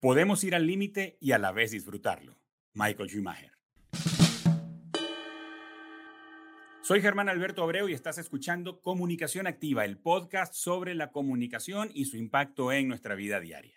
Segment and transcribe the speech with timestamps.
[0.00, 2.40] Podemos ir al límite y a la vez disfrutarlo.
[2.72, 3.52] Michael Schumacher.
[6.80, 12.06] Soy Germán Alberto Abreu y estás escuchando Comunicación Activa, el podcast sobre la comunicación y
[12.06, 13.76] su impacto en nuestra vida diaria.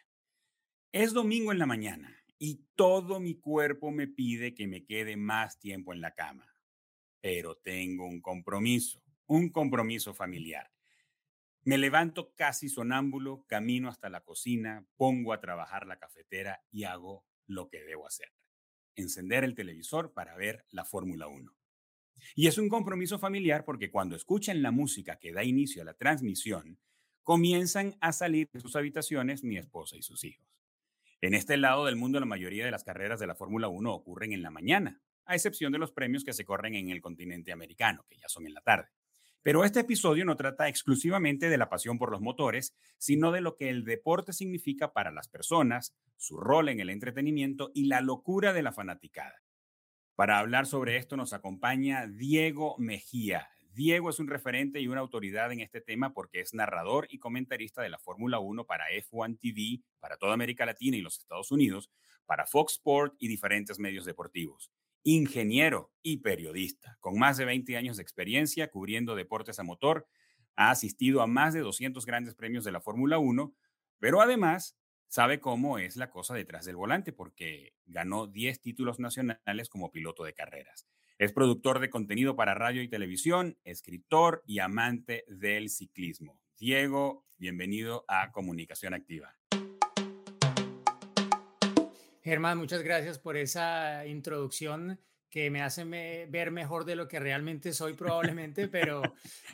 [0.93, 5.59] Es domingo en la mañana y todo mi cuerpo me pide que me quede más
[5.59, 6.55] tiempo en la cama.
[7.19, 10.72] Pero tengo un compromiso, un compromiso familiar.
[11.66, 17.26] Me levanto casi sonámbulo, camino hasta la cocina, pongo a trabajar la cafetera y hago
[17.48, 18.34] lo que debo hacer.
[18.95, 21.55] Encender el televisor para ver la Fórmula 1.
[22.35, 25.94] Y es un compromiso familiar porque cuando escuchan la música que da inicio a la
[25.94, 26.80] transmisión,
[27.23, 30.45] comienzan a salir de sus habitaciones mi esposa y sus hijos.
[31.21, 34.34] En este lado del mundo, la mayoría de las carreras de la Fórmula 1 ocurren
[34.34, 38.05] en la mañana, a excepción de los premios que se corren en el continente americano,
[38.09, 38.90] que ya son en la tarde.
[39.43, 43.57] Pero este episodio no trata exclusivamente de la pasión por los motores, sino de lo
[43.57, 48.53] que el deporte significa para las personas, su rol en el entretenimiento y la locura
[48.53, 49.43] de la fanaticada.
[50.15, 53.49] Para hablar sobre esto nos acompaña Diego Mejía.
[53.73, 57.81] Diego es un referente y una autoridad en este tema porque es narrador y comentarista
[57.81, 61.90] de la Fórmula 1 para F1 TV, para toda América Latina y los Estados Unidos,
[62.25, 64.72] para Fox Sport y diferentes medios deportivos.
[65.03, 70.07] Ingeniero y periodista, con más de 20 años de experiencia cubriendo deportes a motor,
[70.56, 73.53] ha asistido a más de 200 grandes premios de la Fórmula 1,
[74.00, 79.68] pero además sabe cómo es la cosa detrás del volante porque ganó 10 títulos nacionales
[79.68, 80.88] como piloto de carreras.
[81.18, 86.40] Es productor de contenido para radio y televisión, escritor y amante del ciclismo.
[86.57, 89.35] Diego, bienvenido a Comunicación Activa.
[92.24, 94.97] Germán, muchas gracias por esa introducción
[95.29, 95.84] que me hace
[96.30, 99.02] ver mejor de lo que realmente soy probablemente, pero,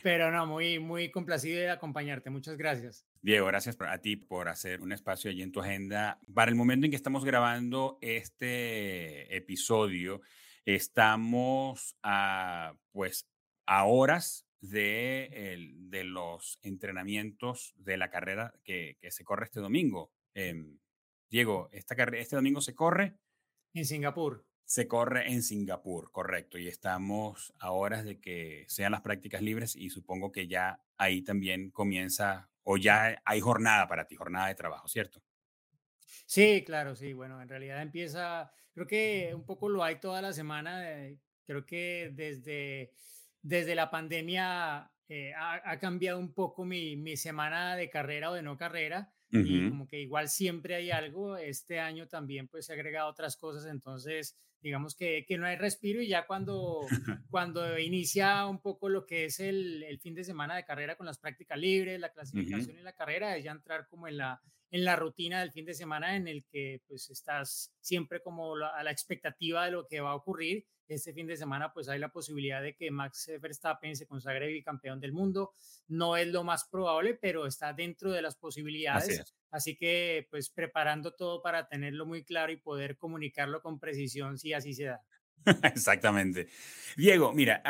[0.04, 2.30] pero no, muy, muy complacido de acompañarte.
[2.30, 3.08] Muchas gracias.
[3.22, 6.20] Diego, gracias a ti por hacer un espacio allí en tu agenda.
[6.32, 10.22] Para el momento en que estamos grabando este episodio,
[10.64, 13.28] estamos a, pues,
[13.66, 20.12] a horas de, de los entrenamientos de la carrera que, que se corre este domingo.
[20.36, 20.78] Em,
[21.30, 23.20] Diego, esta este domingo se corre.
[23.74, 24.46] En Singapur.
[24.66, 26.58] Se corre en Singapur, correcto.
[26.58, 31.22] Y estamos a horas de que sean las prácticas libres y supongo que ya ahí
[31.22, 35.22] también comienza o ya hay jornada para ti, jornada de trabajo, ¿cierto?
[36.26, 37.14] Sí, claro, sí.
[37.14, 40.84] Bueno, en realidad empieza, creo que un poco lo hay toda la semana.
[41.46, 42.92] creo que desde,
[43.42, 48.44] desde la pandemia eh, ha, cambiado un poco mi, mi semana de carrera o de
[48.44, 51.38] no carrera y como que igual siempre hay algo.
[51.38, 55.56] Este año también pues se ha agregado otras cosas, entonces digamos que, que no hay
[55.56, 56.82] respiro y ya cuando,
[57.30, 61.06] cuando inicia un poco lo que es el, el, fin de semana de carrera con
[61.06, 64.86] las prácticas libres, la clasificación y la carrera, es ya entrar como en la, en
[64.86, 68.92] la rutina del fin de semana en el que pues estás siempre como a la
[68.92, 72.62] expectativa de lo que va a ocurrir este fin de semana pues hay la posibilidad
[72.62, 75.54] de que Max Verstappen se consagre bicampeón del mundo.
[75.88, 79.36] No es lo más probable, pero está dentro de las posibilidades.
[79.52, 84.54] Así, que pues preparando todo para tenerlo muy claro y poder comunicarlo con precisión si
[84.54, 85.02] así se da.
[85.64, 86.48] Exactamente.
[86.98, 87.62] Diego, mira,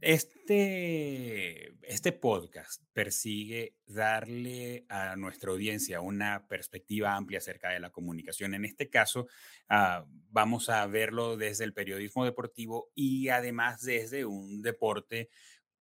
[0.00, 8.54] este, este podcast persigue darle a nuestra audiencia una perspectiva amplia acerca de la comunicación.
[8.54, 9.26] En este caso,
[9.68, 15.28] ah, vamos a verlo desde el periodismo deportivo y además desde un deporte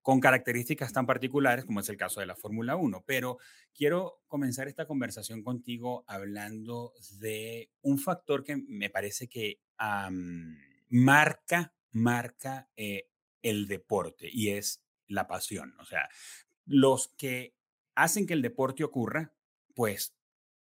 [0.01, 3.03] con características tan particulares como es el caso de la Fórmula 1.
[3.05, 3.37] Pero
[3.73, 9.59] quiero comenzar esta conversación contigo hablando de un factor que me parece que
[10.89, 13.08] marca, marca eh,
[13.41, 15.75] el deporte y es la pasión.
[15.79, 16.09] O sea,
[16.65, 17.55] los que
[17.95, 19.33] hacen que el deporte ocurra,
[19.75, 20.15] pues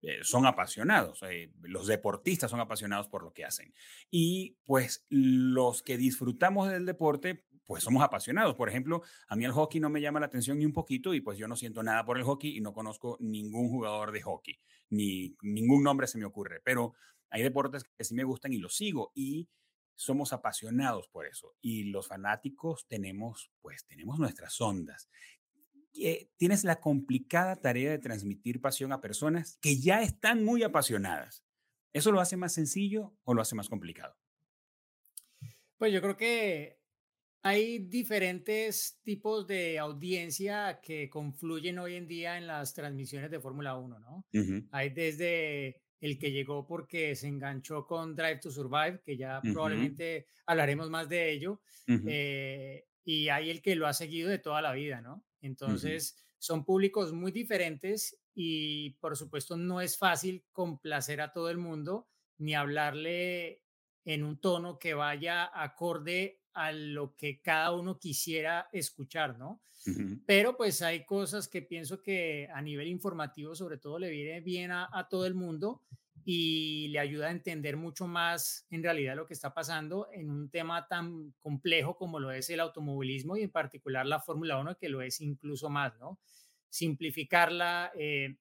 [0.03, 1.23] eh, son apasionados.
[1.23, 3.73] Eh, los deportistas son apasionados por lo que hacen.
[4.11, 8.57] Y pues los que disfrutamos del deporte, pues somos apasionados.
[8.57, 11.21] Por ejemplo, a mí el hockey no me llama la atención ni un poquito y
[11.21, 14.59] pues yo no siento nada por el hockey y no conozco ningún jugador de hockey,
[14.91, 16.61] ni ningún nombre se me ocurre.
[16.65, 16.95] Pero
[17.31, 19.13] hay deportes que sí me gustan y los sigo.
[19.15, 19.49] Y
[19.95, 25.09] somos apasionados por eso y los fanáticos tenemos, pues tenemos nuestras ondas.
[25.95, 31.45] Eh, tienes la complicada tarea de transmitir pasión a personas que ya están muy apasionadas.
[31.93, 34.17] ¿Eso lo hace más sencillo o lo hace más complicado?
[35.77, 36.79] Pues yo creo que
[37.43, 43.77] hay diferentes tipos de audiencia que confluyen hoy en día en las transmisiones de Fórmula
[43.77, 44.25] 1, ¿no?
[44.71, 50.27] Hay desde el que llegó porque se enganchó con Drive to Survive, que ya probablemente
[50.45, 51.63] hablaremos más de ello,
[52.05, 55.25] eh, y hay el que lo ha seguido de toda la vida, ¿no?
[55.41, 61.59] Entonces, son públicos muy diferentes y por supuesto no es fácil complacer a todo el
[61.59, 63.63] mundo ni hablarle
[64.05, 69.63] en un tono que vaya acorde a lo que cada uno quisiera escuchar, ¿no?
[70.27, 74.71] Pero pues hay cosas que pienso que a nivel informativo sobre todo le viene bien
[74.71, 75.83] a, a todo el mundo
[76.25, 80.51] y le ayuda a entender mucho más en realidad lo que está pasando en un
[80.51, 84.89] tema tan complejo como lo es el automovilismo y en particular la Fórmula Uno que
[84.89, 86.21] lo es incluso más, ¿no?
[86.69, 88.37] Simplificarla, eh,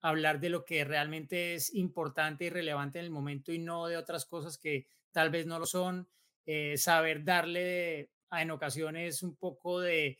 [0.00, 3.96] hablar de lo que realmente es importante y relevante en el momento y no de
[3.96, 6.08] otras cosas que tal vez no lo son,
[6.46, 10.18] eh, saber darle a- en ocasiones un poco de,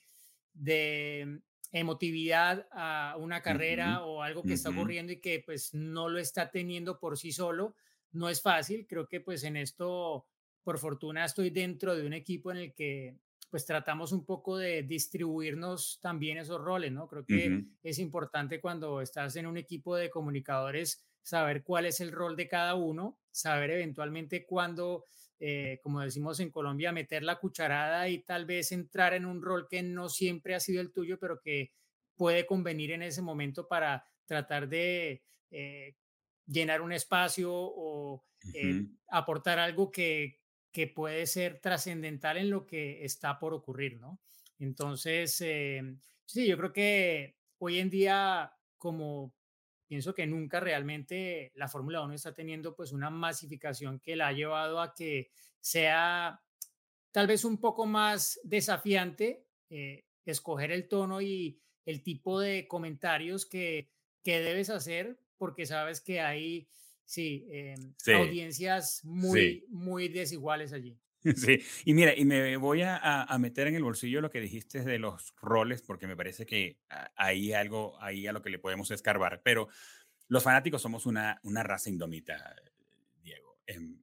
[0.52, 1.40] de
[1.72, 6.50] emotividad a una carrera o algo que está ocurriendo y que pues no lo está
[6.50, 7.74] teniendo por sí solo,
[8.12, 8.86] no es fácil.
[8.86, 10.26] Creo que pues en esto,
[10.62, 13.18] por fortuna, estoy dentro de un equipo en el que
[13.50, 17.06] pues tratamos un poco de distribuirnos también esos roles, ¿no?
[17.06, 22.12] Creo que es importante cuando estás en un equipo de comunicadores saber cuál es el
[22.12, 25.04] rol de cada uno, saber eventualmente cuándo,
[25.38, 29.68] eh, como decimos en Colombia, meter la cucharada y tal vez entrar en un rol
[29.68, 31.72] que no siempre ha sido el tuyo, pero que
[32.16, 35.96] puede convenir en ese momento para tratar de eh,
[36.46, 40.40] llenar un espacio o eh, aportar algo que,
[40.72, 44.20] que puede ser trascendental en lo que está por ocurrir, ¿no?
[44.58, 45.82] Entonces, eh,
[46.24, 49.35] sí, yo creo que hoy en día, como
[49.86, 54.32] pienso que nunca realmente la Fórmula Uno está teniendo pues una masificación que la ha
[54.32, 55.30] llevado a que
[55.60, 56.42] sea
[57.12, 63.46] tal vez un poco más desafiante eh, escoger el tono y el tipo de comentarios
[63.46, 63.90] que,
[64.22, 66.68] que debes hacer porque sabes que hay,
[67.04, 69.08] sí, eh, Sí, audiencias sí.
[69.08, 70.98] muy, muy desiguales allí.
[71.36, 74.98] Sí, y mira, y me voy a, meter en el bolsillo lo que dijiste de
[74.98, 78.90] los roles, porque me parece que ah, hay algo ahí a lo que le podemos
[78.90, 79.68] escarbar, pero
[80.28, 82.54] los fanáticos somos una, una raza indómita,
[83.22, 83.58] Diego.
[83.66, 84.02] Em,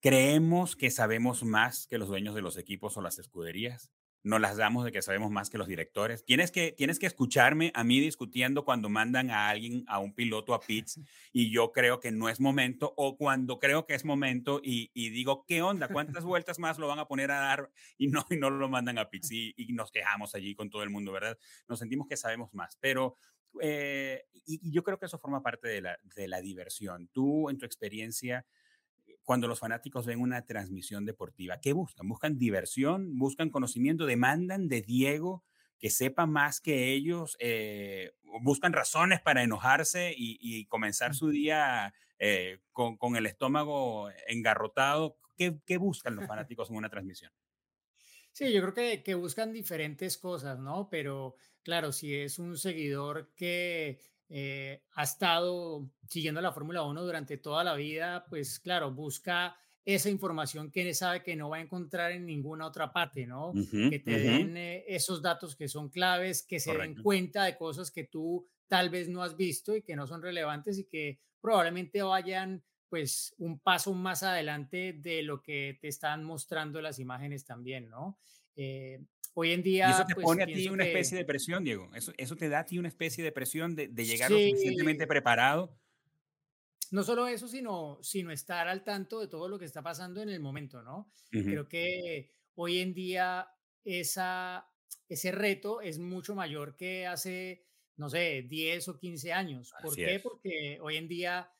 [0.00, 3.90] creemos que sabemos más que los dueños de los equipos o las escuderías.
[4.24, 6.24] Nos las damos de que sabemos más que los directores.
[6.24, 10.54] Tienes que, tienes que escucharme a mí discutiendo cuando mandan a alguien, a un piloto
[10.54, 11.00] a pits,
[11.32, 15.10] y yo creo que no es momento, o cuando creo que es momento y, y
[15.10, 15.88] digo, ¿qué onda?
[15.88, 18.98] ¿Cuántas vueltas más lo van a poner a dar y no, y no lo mandan
[18.98, 19.32] a pits?
[19.32, 21.38] Y, y nos quejamos allí con todo el mundo, ¿verdad?
[21.68, 23.16] Nos sentimos que sabemos más, pero
[23.60, 27.08] eh, y, y yo creo que eso forma parte de la, de la diversión.
[27.08, 28.46] Tú, en tu experiencia,
[29.24, 32.08] cuando los fanáticos ven una transmisión deportiva, ¿qué buscan?
[32.08, 33.18] ¿Buscan diversión?
[33.18, 34.06] ¿Buscan conocimiento?
[34.06, 35.44] ¿Demandan de Diego
[35.78, 37.36] que sepa más que ellos?
[37.40, 44.08] Eh, ¿Buscan razones para enojarse y, y comenzar su día eh, con, con, el estómago
[44.28, 45.18] engarrotado?
[45.36, 47.32] ¿Qué, ¿Qué, buscan los fanáticos en una transmisión?
[48.32, 50.88] Sí, yo creo que, que buscan diferentes cosas, ¿no?
[50.88, 57.36] Pero claro, si es un seguidor que eh, ha estado siguiendo la Fórmula Uno durante
[57.38, 62.12] toda la vida, pues claro, busca esa información que sabe que no va a encontrar
[62.12, 63.54] en ninguna otra parte, ¿no?
[63.54, 64.46] Uh -huh, Que te uh -huh.
[64.48, 67.02] den eh, esos datos que son claves, que se den Correcto.
[67.02, 70.78] cuenta de cosas que tú tal vez no has visto y que no son relevantes
[70.78, 76.80] y que probablemente vayan pues un paso más adelante de lo que te están mostrando
[76.82, 78.18] las imágenes también, ¿no?
[78.54, 79.00] Eh,
[79.34, 81.64] hoy en Y eso día, te pues pone a ti una especie que de presión,
[81.64, 81.90] Diego.
[81.94, 85.04] Eso, eso te da a ti una especie de presión de, de llegar lo suficientemente
[85.04, 85.78] sí, preparado.
[86.90, 90.28] no solo eso, sino, sino estar al tanto de todo lo que está pasando en
[90.28, 91.10] el momento, ¿no?
[91.32, 91.44] Uh -huh.
[91.48, 93.48] Creo que hoy en día
[93.84, 94.68] esa,
[95.08, 97.66] ese reto es mucho mayor que hace,
[97.96, 99.76] no sé, 10 o 15 años.
[99.80, 100.16] ¿Por Así qué?
[100.16, 100.20] es.
[100.20, 101.50] Porque hoy en día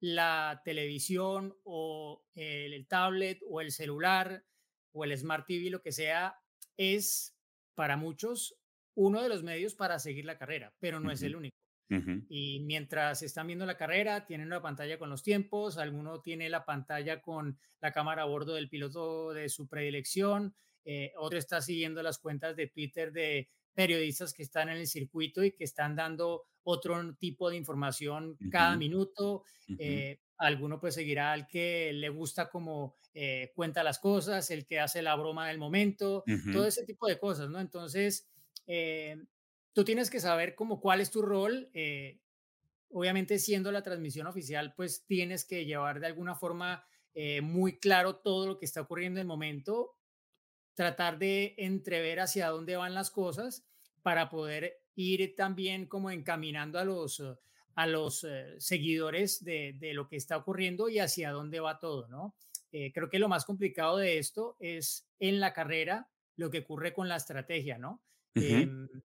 [0.00, 4.44] la televisión o el, el tablet o el celular
[4.92, 6.41] o el Smart TV, lo que sea,
[6.76, 7.36] es
[7.74, 8.56] para muchos
[8.94, 11.56] uno de los medios para seguir la carrera, pero Uh no es el único.
[11.90, 12.28] Uh -huh.
[12.28, 16.64] Y mientras están viendo la carrera, tienen una pantalla con los tiempos, alguno tiene la
[16.64, 22.02] pantalla con la cámara a bordo del piloto de su predilección, eh, otro está siguiendo
[22.02, 26.44] las cuentas de Twitter de periodistas que están en el circuito y que están dando
[26.64, 28.78] otro tipo de información Uh cada -huh.
[28.78, 29.44] minuto.
[29.76, 34.80] Eh, alguno pues seguirá al que le gusta como eh, cuenta las cosas, el que
[34.80, 37.60] hace la broma del momento, Uh todo ese tipo de cosas, ¿no?
[37.60, 38.28] Entonces,
[38.66, 39.16] eh,
[39.72, 41.70] tú tienes que saber como cuál es tu rol.
[41.72, 42.20] Eh,
[42.90, 46.84] obviamente, siendo la transmisión oficial, pues tienes que llevar de alguna forma
[47.42, 49.98] muy claro todo lo que está ocurriendo en el momento,
[50.72, 53.66] tratar de entrever hacia dónde van las cosas
[54.00, 57.22] para poder ir también como encaminando a los,
[57.74, 62.08] a los uh, seguidores de, de, lo que está ocurriendo y hacia dónde va todo,
[62.08, 62.34] ¿no?
[62.72, 66.94] Eh, creo que lo más complicado de esto es en la carrera lo que ocurre
[66.94, 68.00] con la estrategia, ¿no?
[68.34, 69.02] Uh Eh, -huh.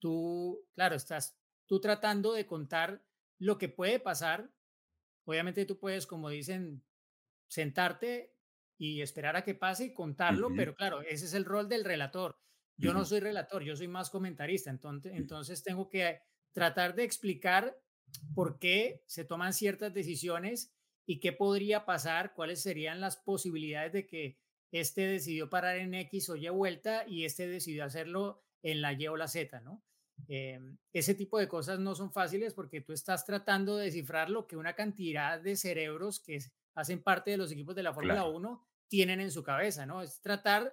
[0.00, 3.00] tú, claro, estás tú tratando de contar
[3.38, 4.50] lo que puede pasar.
[5.24, 6.82] Obviamente tú puedes, como dicen,
[7.48, 8.34] sentarte
[8.76, 12.36] y esperar a que pase y contarlo, pero claro, ese es el rol del relator.
[12.76, 16.20] Yo no soy relator, yo soy más comentarista, entonces, entonces tengo que
[16.52, 17.78] tratar de explicar
[18.34, 20.72] por qué se toman ciertas decisiones
[21.06, 24.38] y qué podría pasar, cuáles serían las posibilidades de que
[24.72, 29.06] este decidió parar en X o Y vuelta y este decidió hacerlo en la Y
[29.06, 29.82] o la Z, ¿no?
[30.28, 30.60] Eh,
[30.92, 34.56] ese tipo de cosas no son fáciles porque tú estás tratando de descifrar lo que
[34.56, 36.38] una cantidad de cerebros que
[36.74, 40.02] hacen parte de los equipos de la Fórmula 1 tienen en su cabeza, ¿no?
[40.02, 40.72] Es tratar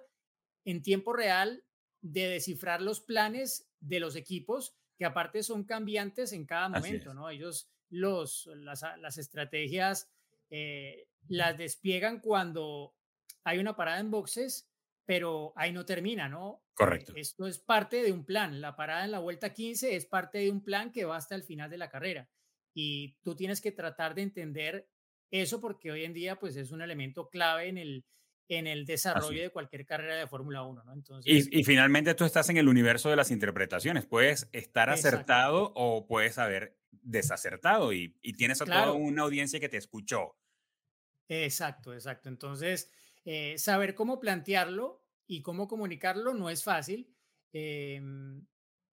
[0.64, 1.64] en tiempo real
[2.00, 7.28] de descifrar los planes de los equipos que aparte son cambiantes en cada momento, ¿no?
[7.28, 10.08] Ellos los, las, las estrategias
[10.48, 12.94] eh, las despliegan cuando
[13.42, 14.70] hay una parada en boxes,
[15.04, 16.62] pero ahí no termina, ¿no?
[16.74, 17.14] Correcto.
[17.16, 18.60] Esto es parte de un plan.
[18.60, 21.42] La parada en la vuelta 15 es parte de un plan que va hasta el
[21.42, 22.30] final de la carrera.
[22.72, 24.88] Y tú tienes que tratar de entender
[25.32, 28.04] eso porque hoy en día pues es un elemento clave en el,
[28.48, 30.92] en el desarrollo de cualquier carrera de Fórmula 1, ¿no?
[30.92, 34.06] Entonces, y, finalmente tú estás en el universo de las interpretaciones.
[34.06, 39.76] Puedes estar acertado o puedes haber desacertado y, tienes a toda una audiencia que te
[39.76, 40.36] escuchó.
[41.28, 42.28] Exacto, exacto.
[42.28, 42.90] Entonces,
[43.24, 47.14] eh, saber cómo plantearlo y cómo comunicarlo no es fácil.
[47.52, 48.44] Em,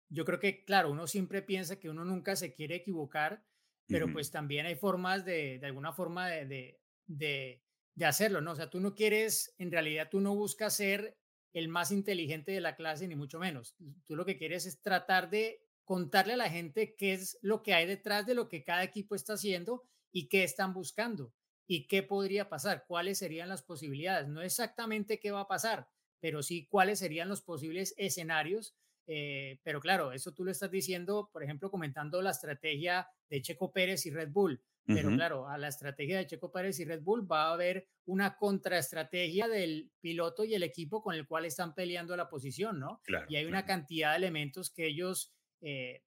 [0.09, 3.43] yo creo que, claro, uno siempre piensa que uno nunca se quiere equivocar,
[3.87, 7.63] pero pues también hay formas de, de alguna forma de, de, de,
[8.05, 8.51] hacerlo, ¿no?
[8.51, 11.17] O sea, tú no quieres, en realidad tú no buscas ser
[11.53, 13.75] el más inteligente de la clase, ni mucho menos.
[14.05, 17.73] Tú lo que quieres es tratar de contarle a la gente qué es lo que
[17.73, 21.33] hay detrás de lo que cada equipo está haciendo y qué están buscando
[21.65, 24.27] y qué podría pasar, cuáles serían las posibilidades.
[24.27, 25.89] No exactamente qué va a pasar,
[26.19, 28.75] pero sí cuáles serían los posibles escenarios.
[29.05, 33.71] Eh, pero claro, eso tú lo estás diciendo, por ejemplo, comentando la estrategia de Checo
[33.71, 34.61] Pérez y Red Bull.
[34.87, 38.37] Pero claro, a la estrategia de Checo Pérez y Red Bull va a haber una
[38.37, 43.01] contraestrategia del piloto y el equipo con el cual están peleando la posición, ¿no?
[43.27, 46.03] y hay una cantidad de elementos que ellos eh,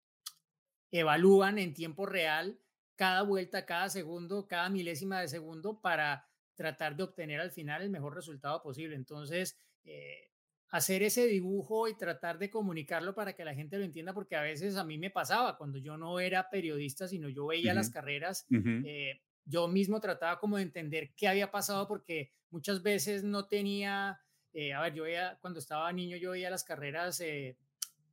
[0.90, 2.58] evalúan en tiempo real
[2.96, 7.90] cada vuelta, cada segundo, cada milésima de segundo para tratar de obtener al final el
[7.90, 8.94] mejor resultado posible.
[8.96, 10.30] Entonces, eh,
[10.70, 14.42] hacer ese dibujo y tratar de comunicarlo para que la gente lo entienda, porque a
[14.42, 18.46] veces a mí me pasaba cuando yo no era periodista, sino yo veía las carreras,
[18.50, 24.20] eh, yo mismo trataba como de entender qué había pasado, porque muchas veces no tenía,
[24.52, 27.22] eh, a ver, yo veía, cuando estaba niño, yo veía las carreras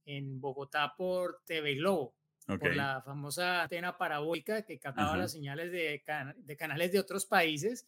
[0.05, 2.13] en Bogotá por TV Globo
[2.57, 6.03] por la famosa antena parabólica que captaba las señales de,
[6.37, 7.85] de, canales de otros países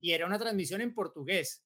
[0.00, 1.62] y era una transmisión en portugués.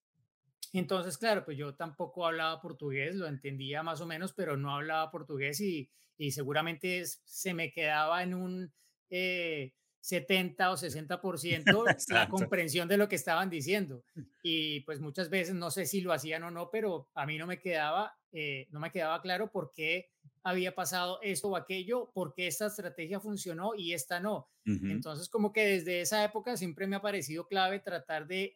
[0.79, 5.11] Entonces, claro, pues yo tampoco hablaba portugués, lo entendía más o menos, pero no hablaba
[5.11, 8.73] portugués y, y seguramente se me quedaba en un
[9.09, 14.03] 70 eh, o 60% la comprensión de lo que estaban diciendo.
[14.41, 17.47] Y pues muchas veces, no sé si lo hacían o no, pero a mí no
[17.47, 20.09] me quedaba, eh, no me quedaba claro por qué
[20.43, 24.49] había pasado esto o aquello, porque esta estrategia funcionó y esta no.
[24.63, 28.55] Entonces, como que desde esa época siempre me ha parecido clave tratar de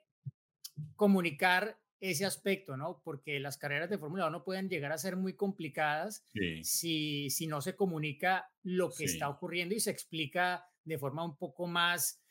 [0.95, 3.01] comunicar ese aspecto, ¿no?
[3.03, 6.23] Porque las carreras de Fórmula 1 pueden llegar a ser muy complicadas
[6.61, 11.37] si, si no se comunica lo que está ocurriendo y se explica de forma un
[11.37, 12.21] poco más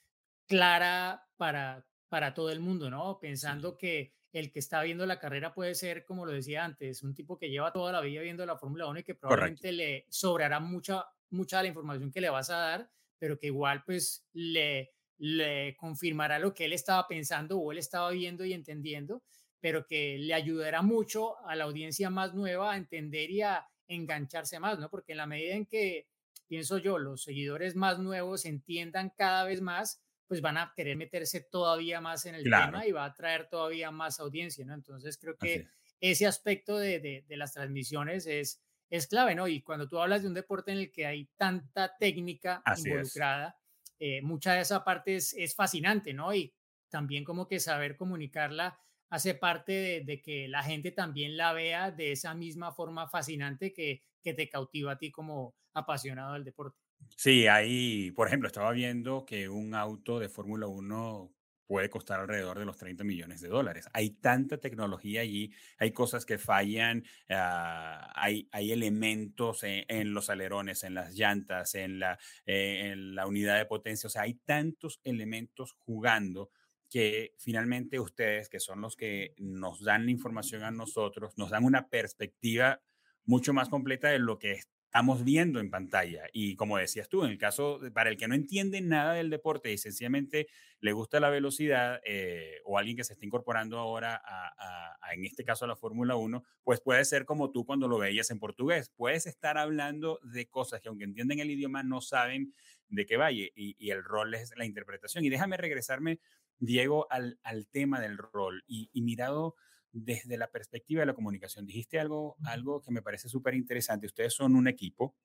[0.47, 3.18] clara para, para todo el mundo, ¿no?
[3.21, 7.14] Pensando que el que está viendo la carrera puede ser, como lo decía antes, un
[7.14, 10.61] tipo que lleva toda la vida viendo la Fórmula 1 y que probablemente le sobrará
[10.61, 14.92] mucha, mucha de la información que le vas a dar, pero que igual pues le,
[15.18, 19.23] le confirmará lo que él estaba pensando o él estaba viendo y entendiendo,
[19.64, 24.61] pero que le ayudará mucho a la audiencia más nueva a entender y a engancharse
[24.61, 24.90] más, ¿no?
[24.90, 26.06] Porque en la medida en que,
[26.47, 31.40] pienso yo, los seguidores más nuevos entiendan cada vez más, pues van a querer meterse
[31.40, 34.75] todavía más en el tema y va a traer todavía más audiencia, ¿no?
[34.75, 35.66] Entonces creo que
[35.99, 39.49] ese aspecto de, de, las transmisiones es, es clave, ¿no?
[39.49, 43.56] Y cuando tú hablas de un deporte en el que hay tanta técnica involucrada,
[43.99, 46.35] eh, mucha de esa parte es, es, fascinante, ¿no?
[46.35, 46.52] Y
[46.90, 48.78] también como que saber comunicarla
[49.14, 54.02] hace parte de, que la gente también la vea de esa misma forma fascinante que,
[54.23, 56.76] que te cautiva a ti como apasionado del deporte.
[57.16, 61.33] Sí, ahí, por ejemplo, estaba viendo que un auto de Fórmula 1
[61.66, 63.88] puede costar alrededor de los 30 millones de dólares.
[63.92, 70.83] Hay tanta tecnología allí, hay cosas que fallan, ah, hay, hay elementos en, los alerones,
[70.83, 75.00] en las llantas, en la, eh, en la unidad de potencia, o sea, hay tantos
[75.04, 76.50] elementos jugando
[76.94, 81.64] que finalmente ustedes, que son los que nos dan la información a nosotros, nos dan
[81.64, 82.80] una perspectiva
[83.24, 86.28] mucho más completa de lo que estamos viendo en pantalla.
[86.32, 89.72] Y como decías tú, en el caso, para el que no entiende nada del deporte
[89.72, 90.46] y sencillamente
[90.78, 95.42] le gusta la velocidad eh, o alguien que se está incorporando ahora a, en este
[95.42, 98.92] caso a la Fórmula 1, pues puede ser como tú cuando lo veías en portugués.
[98.94, 102.54] Puedes estar hablando de cosas que aunque entienden el idioma no saben
[102.88, 105.24] de qué vaya y, el rol es la interpretación.
[105.24, 106.20] Y déjame regresarme,
[106.58, 109.56] Diego, al, al tema del rol y, y mirado
[109.92, 111.66] desde la perspectiva de la comunicación.
[111.66, 114.06] Dijiste algo, algo que me parece súper interesante.
[114.06, 115.16] Ustedes son un equipo.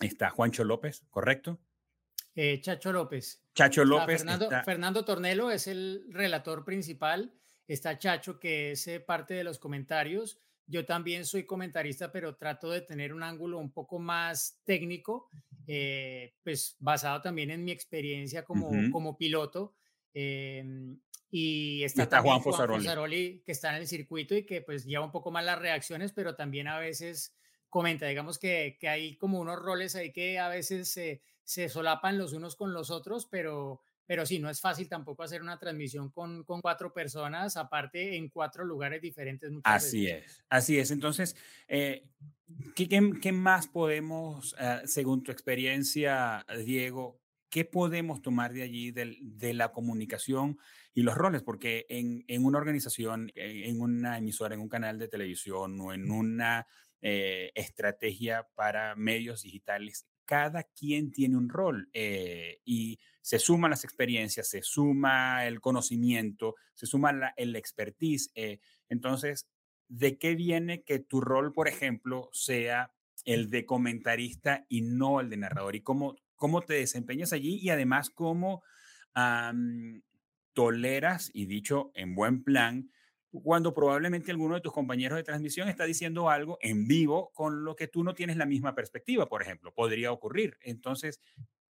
[0.00, 1.60] Está Juancho López, ¿correcto?
[2.34, 3.42] Eh, Chacho López.
[3.54, 4.18] Chacho López.
[4.18, 7.34] Fernando, Fernando, Tornelo es el relator principal.
[7.66, 10.40] Está Chacho, que es eh, parte de los comentarios.
[10.66, 15.28] Yo también soy comentarista, pero trato de tener un ángulo un poco más técnico,
[15.66, 19.74] eh, pues basado también en mi experiencia como, como piloto.
[20.14, 20.98] Em,
[21.30, 23.42] y está, Juan, Fosaroli.
[23.46, 26.34] que está en el circuito y que pues lleva un poco más las reacciones, pero
[26.34, 27.36] también a veces
[27.68, 32.18] comenta, digamos que, que hay como unos roles ahí que a veces se, se solapan
[32.18, 36.10] los unos con los otros, pero, pero sí, no es fácil tampoco hacer una transmisión
[36.10, 39.52] con, con cuatro personas, aparte en cuatro lugares diferentes.
[39.62, 40.90] así es, así es.
[40.90, 41.36] Entonces,
[41.68, 42.08] eh,
[42.74, 47.19] ¿qué, qué, más podemos, eh, según tu experiencia, Diego,
[47.50, 50.58] qué podemos tomar de allí de, de la comunicación
[50.94, 55.08] y los roles, porque en, en, una organización, en una emisora, en un canal de
[55.08, 56.66] televisión o en una
[57.02, 63.84] eh, estrategia para medios digitales, cada quien tiene un rol eh, y se suman las
[63.84, 68.30] experiencias, se suma el conocimiento, se suma la, el expertise.
[68.34, 69.48] Eh, entonces,
[69.88, 72.92] ¿de qué viene que tu rol, por ejemplo, sea
[73.24, 75.74] el de comentarista y no el de narrador?
[75.74, 77.58] ¿Y cómo, cómo te desempeñas allí?
[77.60, 78.62] Y además, ¿cómo
[80.54, 82.90] toleras, y dicho en buen plan,
[83.30, 87.76] cuando probablemente alguno de tus compañeros de transmisión está diciendo algo en vivo con lo
[87.76, 90.56] que tú no tienes la misma perspectiva, por ejemplo, podría ocurrir.
[90.62, 91.20] Entonces,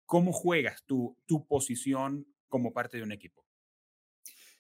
[0.06, 3.46] ¿cómo juegas tu, tu posición como parte de un equipo?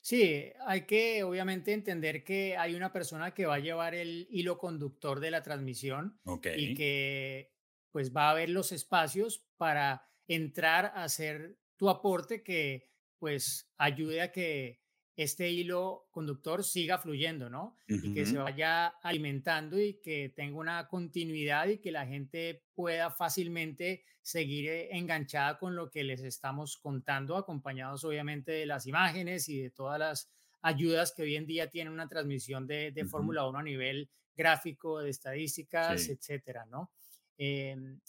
[0.02, 4.58] Sí, hay que obviamente entender que hay una persona que va a llevar el hilo
[4.58, 6.20] conductor de la transmisión
[6.58, 7.53] y que
[7.94, 14.22] pues va a haber los espacios para entrar a hacer tu aporte que pues ayude
[14.22, 14.82] a que
[15.16, 17.78] este hilo conductor siga fluyendo, ¿no?
[17.88, 23.12] Y que se vaya alimentando y que tenga una continuidad y que la gente pueda
[23.12, 29.48] fácilmente seguir eh, enganchada con lo que les estamos contando, acompañados obviamente de las imágenes
[29.50, 30.32] y de todas las
[30.64, 35.12] ayudas que hoy en día tiene una transmisión de, Fórmula 1 a nivel gráfico, de
[35.12, 36.90] estadísticas, etcétera, ¿no?
[37.38, 38.00] Em,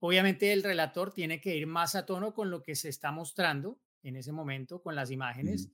[0.00, 3.80] obviamente el relator tiene que ir más a tono con lo que se está mostrando
[4.02, 5.70] en ese momento con las imágenes.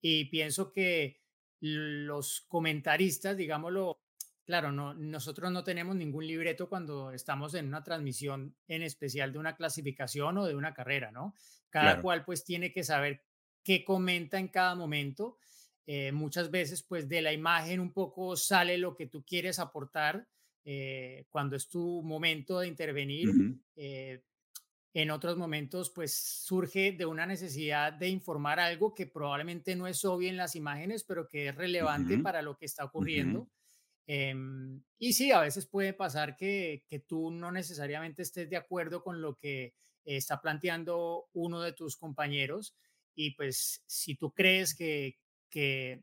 [0.00, 1.20] Y pienso que
[1.60, 4.00] los comentaristas, digámoslo,
[4.44, 9.38] claro, no, nosotros no tenemos ningún libreto cuando estamos en una transmisión en especial de
[9.38, 11.34] una clasificación o de una carrera, ¿no?
[11.68, 13.22] Cada cual pues tiene que saber
[13.62, 15.36] qué comenta en cada momento.
[15.86, 20.26] Eh, muchas veces pues de la imagen un poco sale lo que tú quieres aportar
[20.64, 23.28] eh, cuando es tu momento de intervenir.
[24.94, 30.04] En otros momentos, pues surge de una necesidad de informar algo que probablemente no es
[30.04, 33.48] obvio en las imágenes, pero que es relevante para lo que está ocurriendo.
[34.06, 39.02] Em, y sí, a veces puede pasar que, que, tú no necesariamente estés de acuerdo
[39.02, 42.74] con lo que está planteando uno de tus compañeros.
[43.14, 45.18] Y pues si tú crees que,
[45.50, 46.02] que,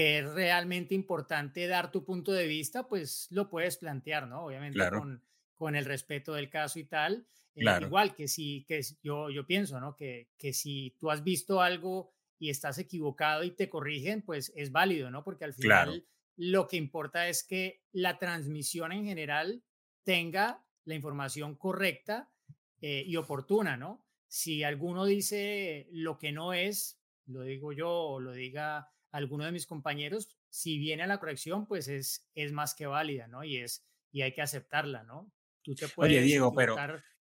[0.00, 4.46] que es realmente importante dar tu punto de vista, pues lo puedes plantear, ¿no?
[4.46, 5.22] Obviamente con,
[5.54, 7.26] con el respeto del caso y tal.
[7.54, 9.94] Eh, igual que si, que yo, yo pienso, ¿no?
[9.96, 14.72] Que, que si tú has visto algo y estás equivocado y te corrigen, pues es
[14.72, 15.22] válido, ¿no?
[15.22, 19.62] Porque al final lo que importa es que la transmisión en general
[20.02, 22.32] tenga la información correcta
[22.80, 24.02] eh, y oportuna, ¿no?
[24.28, 29.52] Si alguno dice lo que no es, lo digo yo o lo diga alguno de
[29.52, 33.44] mis compañeros, si viene a la corrección, pues es, es más que válida, ¿no?
[33.44, 35.32] Y, es, y hay que aceptarla, ¿no?
[35.62, 36.76] Tú te puedes Oye, Diego, pero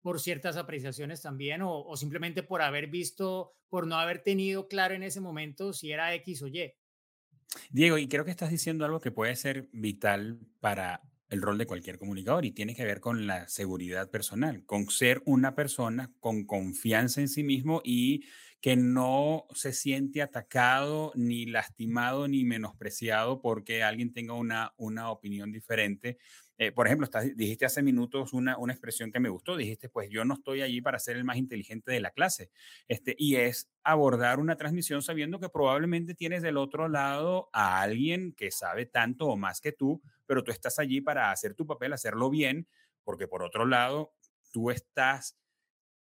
[0.01, 5.01] por ciertas apreciaciones también o, simplemente por haber visto, por no haber tenido claro en
[5.01, 6.73] ese momento si era X o Y.
[7.71, 11.65] Diego, y creo que estás diciendo algo que puede ser vital para el rol de
[11.65, 16.45] cualquier comunicador y tiene que ver con la seguridad personal, con ser una persona con
[16.45, 18.25] confianza en sí mismo y
[18.65, 25.51] que no se siente atacado, ni lastimado, ni menospreciado porque alguien tenga una, una opinión
[25.51, 26.17] diferente.
[26.58, 30.25] Eh, por ejemplo, dijiste hace minutos una, una expresión que me gustó, dijiste, pues yo
[30.25, 32.49] no estoy allí para ser el más inteligente de la clase,
[32.88, 38.34] este, y es abordar una transmisión sabiendo que probablemente tienes del otro lado a alguien
[38.34, 41.93] que sabe tanto o más que tú, pero tú estás allí para hacer tu papel,
[41.93, 42.67] hacerlo bien,
[43.04, 44.15] porque por otro lado,
[44.51, 45.38] tú estás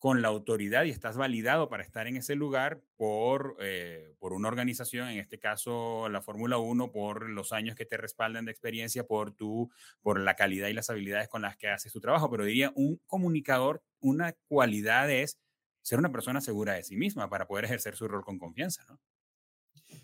[0.00, 4.48] con la autoridad y estás validado para estar en ese lugar por, eh, por una
[4.48, 9.06] organización, en este caso la Fórmula 1, por los años que te respaldan de experiencia,
[9.06, 12.30] por, tu, por la calidad y las habilidades con las que haces tu trabajo.
[12.30, 15.38] Pero diría, un comunicador, una cualidad es
[15.82, 19.00] ser una persona segura de sí misma para poder ejercer su rol con confianza, ¿no?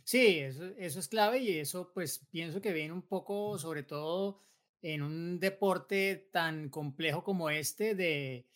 [0.04, 4.40] Sí, eso, eso es clave y eso pues pienso que viene un poco sobre todo
[4.82, 8.46] en un deporte tan complejo como este de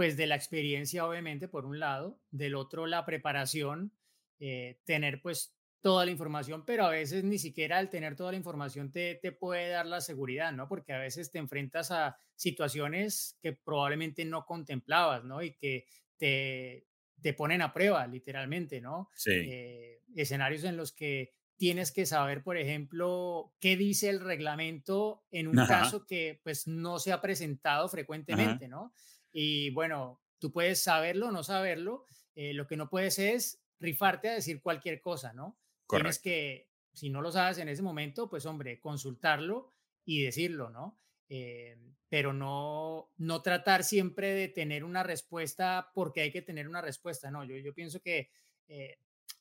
[0.00, 3.92] pues de la experiencia, obviamente, por un lado, del otro, la preparación,
[4.38, 8.38] eh, tener pues toda la información, pero a veces ni siquiera al tener toda la
[8.38, 10.68] información te, te puede dar la seguridad, ¿no?
[10.68, 15.42] Porque a veces te enfrentas a situaciones que probablemente no contemplabas, ¿no?
[15.42, 15.84] Y que
[16.16, 16.86] te,
[17.20, 19.10] te ponen a prueba, literalmente, ¿no?
[19.14, 19.32] Sí.
[19.34, 25.46] Eh, escenarios en los que tienes que saber, por ejemplo, qué dice el reglamento en
[25.46, 28.94] un caso que pues no se ha presentado frecuentemente, ¿no?
[29.32, 34.28] Y bueno, tú puedes saberlo o no saberlo, eh, lo que no puedes es rifarte
[34.28, 35.58] a decir cualquier cosa, ¿no?
[35.88, 39.72] Tienes que, si no lo sabes en ese momento, pues hombre, consultarlo
[40.04, 40.98] y decirlo, ¿no?
[41.28, 41.76] Eh,
[42.08, 47.30] pero no, no tratar siempre de tener una respuesta porque hay que tener una respuesta,
[47.30, 48.30] no, yo, yo pienso que
[48.68, 48.98] eh,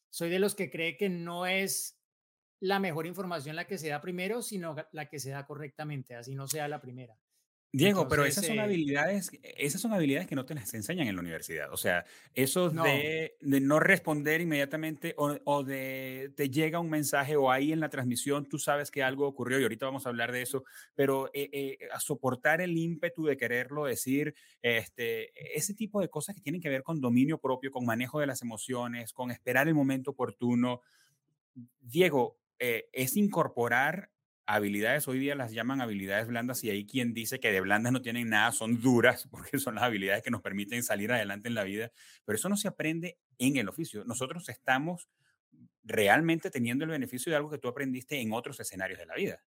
[0.09, 1.99] soy de los que cree que no es
[2.59, 6.35] la mejor información la que se da primero, sino la que se da correctamente, así
[6.35, 7.17] no sea la primera.
[7.71, 11.21] Diego, pero esas son habilidades, esas son habilidades que no te las enseñan en la
[11.21, 11.71] universidad.
[11.71, 12.03] O sea,
[12.33, 17.79] eso de, de no responder inmediatamente o, de te llega un mensaje o ahí en
[17.79, 20.63] la transmisión tú sabes que algo ocurrió y ahorita vamos a hablar de eso,
[20.95, 26.35] pero eh, eh, a soportar el ímpetu de quererlo decir, este, ese tipo de cosas
[26.35, 29.75] que tienen que ver con dominio propio, con manejo de las emociones, con esperar el
[29.75, 30.81] momento oportuno.
[31.81, 34.09] Diego, eh, es incorporar
[34.55, 38.01] habilidades hoy día las llaman habilidades blandas y hay quien dice que de blandas no
[38.01, 41.63] tienen nada, son duras porque son las habilidades que nos permiten salir adelante en la
[41.63, 41.91] vida,
[42.25, 44.03] pero eso no se aprende en el oficio.
[44.05, 45.07] Nosotros estamos
[45.83, 49.43] realmente teniendo el beneficio de algo que tú aprendiste en otros escenarios de la vida.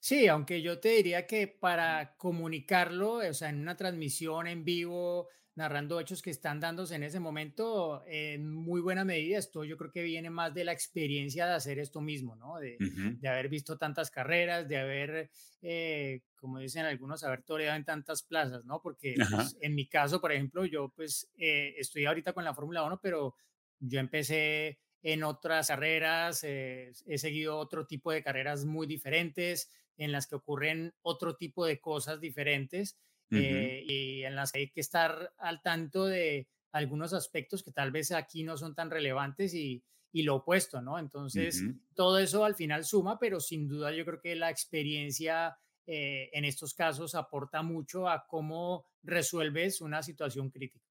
[0.00, 5.28] Sí, aunque yo te diría que para comunicarlo, o sea, en una transmisión en vivo,
[5.60, 9.92] narrando hechos que están dándose en ese momento, en muy buena medida esto yo creo
[9.92, 12.58] que viene más de la experiencia de hacer esto mismo, ¿no?
[12.58, 17.84] De, de haber visto tantas carreras, de haber, eh, como dicen algunos, haber toreado en
[17.84, 18.80] tantas plazas, ¿no?
[18.80, 22.82] Porque pues, en mi caso, por ejemplo, yo pues eh, estoy ahorita con la Fórmula
[22.82, 23.34] 1, pero
[23.78, 30.12] yo empecé en otras carreras, eh, he seguido otro tipo de carreras muy diferentes, en
[30.12, 32.96] las que ocurren otro tipo de cosas diferentes
[33.30, 37.90] eh, y en las que hay que estar al tanto de algunos aspectos que tal
[37.90, 40.98] vez aquí no son tan relevantes y, y lo opuesto, ¿no?
[40.98, 41.62] Entonces,
[41.94, 46.44] todo eso al final suma, pero sin duda yo creo que la experiencia eh, en
[46.44, 50.84] estos casos aporta mucho a cómo resuelves una situación crítica.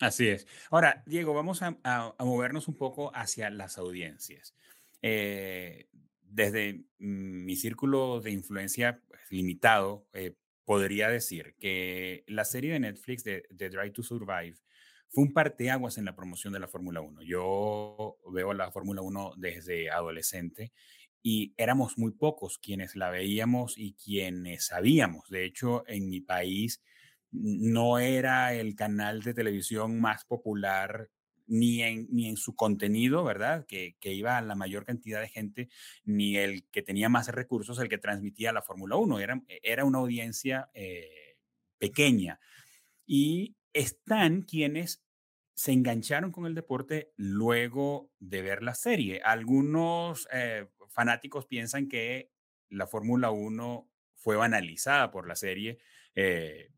[0.00, 0.46] Así es.
[0.70, 1.78] Ahora, Diego, vamos a,
[2.18, 4.54] movernos un poco hacia las audiencias.
[5.00, 5.88] Eh,
[6.20, 10.06] desde mi círculo de influencia pues, limitado,
[10.64, 14.56] podría decir que la serie de Netflix de, Drive to Survive
[15.08, 17.22] fue un parteaguas en la promoción de la Fórmula 1.
[17.22, 20.72] Yo veo la Fórmula 1 desde adolescente
[21.22, 25.28] y éramos muy pocos quienes la veíamos y quienes sabíamos.
[25.28, 26.82] De hecho, en mi país
[27.30, 31.08] no era el canal de televisión más popular
[31.52, 33.66] ni en, ni en su contenido, ¿verdad?
[33.66, 35.68] Que, que, iba a la mayor cantidad de gente,
[36.02, 39.20] ni el que tenía más recursos, el que transmitía la Fórmula 1.
[39.20, 41.36] Era, era una audiencia eh,
[41.76, 42.40] pequeña.
[43.04, 45.04] Y están quienes
[45.54, 49.20] se engancharon con el deporte luego de ver la serie.
[49.22, 52.32] Algunos eh, fanáticos piensan que
[52.70, 55.80] la Fórmula 1 fue banalizada por la serie
[56.14, 56.70] eh,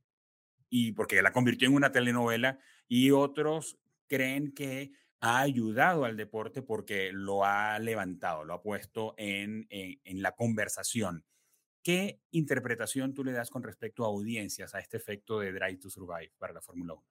[0.68, 2.58] y porque la convirtió en una telenovela
[2.88, 9.14] y otros creen que ha ayudado al deporte porque lo ha levantado, lo ha puesto
[9.16, 11.24] en, en, la conversación.
[11.82, 15.90] ¿Qué interpretación tú le das con respecto a audiencias a este efecto de Drive to
[15.90, 17.04] Survive para la Fórmula 1?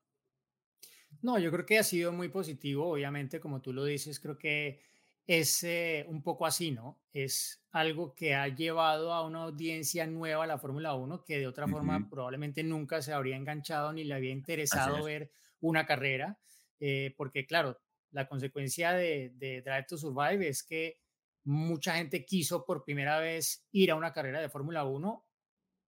[1.22, 4.82] No, yo creo que ha sido muy positivo, obviamente, como tú lo dices, creo que
[5.26, 7.00] es eh, un poco así, ¿no?
[7.14, 11.48] Es algo que ha llevado a una audiencia nueva a la Fórmula 1 que de
[11.48, 16.38] otra forma probablemente nunca se habría enganchado ni le había interesado ver una carrera.
[16.86, 17.80] Eh, porque claro,
[18.12, 21.00] la consecuencia de, Drive to Survive es que
[21.46, 25.26] mucha gente quiso por primera vez ir a una carrera de Fórmula 1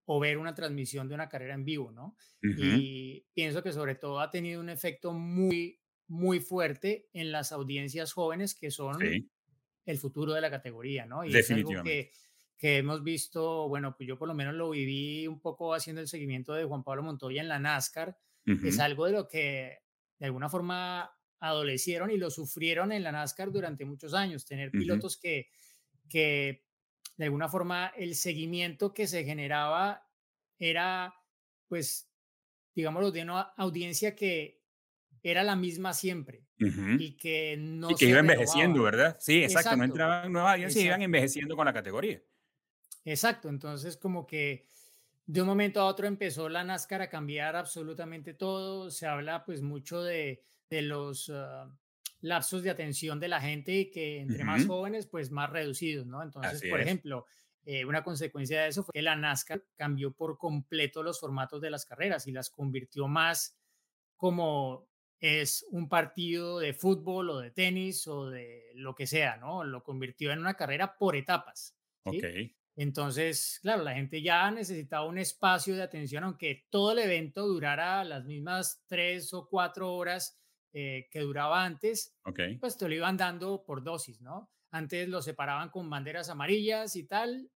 [0.05, 2.15] o ver una transmisión de una carrera en vivo, ¿no?
[2.41, 8.13] Y pienso que sobre todo ha tenido un efecto muy, muy fuerte en las audiencias
[8.13, 11.25] jóvenes que son el futuro de la categoría, ¿no?
[11.25, 12.12] Y es algo que,
[12.58, 16.08] que hemos visto, bueno, pues yo por lo menos lo viví un poco haciendo el
[16.08, 19.85] seguimiento de Juan Pablo Montoya en la NASCAR, es algo de lo que
[20.19, 25.17] de alguna forma adolecieron y lo sufrieron en la NASCAR durante muchos años, tener pilotos
[25.17, 25.47] que,
[26.10, 26.65] que
[27.17, 30.08] de alguna forma el seguimiento que se generaba
[30.60, 31.13] era,
[31.67, 32.12] pues,
[32.75, 34.63] digámoslo, de una audiencia que
[35.23, 36.47] era la misma siempre
[36.95, 39.17] y que no y que iba envejeciendo, ¿verdad?
[39.19, 42.21] Sí, exacto, no entraban nuevas audiencias y iban envejeciendo con la categoría.
[43.06, 44.67] Exacto, entonces como que
[45.25, 49.61] de un momento a otro empezó la NASCAR a cambiar absolutamente todo, se habla pues
[49.61, 51.71] mucho de, de los ah,
[52.21, 56.21] lapsos de atención de la gente y que entre más jóvenes pues más reducidos, ¿no?
[56.21, 57.25] Entonces, por ejemplo,
[57.65, 61.71] eh, una consecuencia de eso fue que la NASCAR cambió por completo los formatos de
[61.71, 63.57] las carreras y las convirtió más
[64.15, 64.88] como
[65.19, 69.63] es un partido de fútbol o de tenis o de lo que sea, ¿no?
[69.63, 71.75] Lo convirtió en una carrera por etapas.
[72.11, 72.55] ¿sí?
[72.75, 78.03] Entonces, claro, la gente ya necesitaba un espacio de atención, aunque todo el evento durara
[78.03, 80.38] las mismas tres o cuatro horas
[80.73, 82.17] eh, que duraba antes,
[82.59, 84.51] pues te lo iban dando por dosis, ¿no?
[84.71, 87.49] Antes lo separaban con banderas amarillas y tal,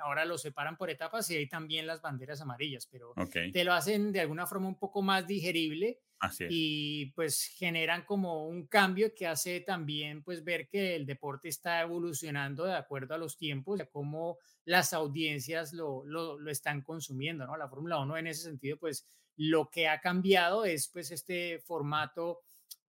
[0.00, 3.14] ahora lo separan por etapas y hay también las banderas amarillas, pero
[3.52, 6.00] te lo hacen de alguna forma un poco más digerible
[6.48, 11.80] y pues generan como un cambio que hace también pues ver que el deporte está
[11.80, 17.46] evolucionando de acuerdo a los tiempos, a cómo las audiencias lo, lo, lo están consumiendo,
[17.46, 17.56] ¿no?
[17.56, 19.06] La Fórmula 1 en ese sentido pues
[19.36, 22.40] lo que ha cambiado es pues este formato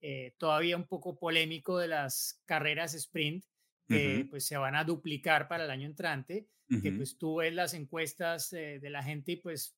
[0.00, 3.44] eh, todavía un poco polémico de las carreras sprint
[3.92, 6.48] que pues se van a duplicar para el año entrante,
[6.82, 9.76] que pues tú ves las encuestas de la gente y pues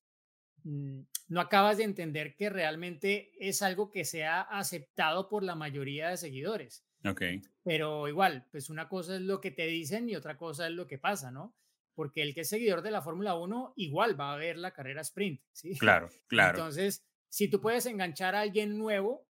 [0.65, 5.55] Mm, no acabas de entender que realmente es algo que se ha aceptado por la
[5.55, 6.85] mayoría de seguidores.
[7.05, 7.21] Ok.
[7.63, 10.87] Pero igual, pues una cosa es lo que te dicen y otra cosa es lo
[10.87, 11.55] que pasa, ¿no?
[11.93, 15.01] Porque el que es seguidor de la Fórmula 1 igual va a ver la carrera
[15.01, 15.77] sprint, ¿sí?
[15.77, 16.57] Claro, claro.
[16.57, 19.27] Entonces, si tú puedes enganchar a alguien nuevo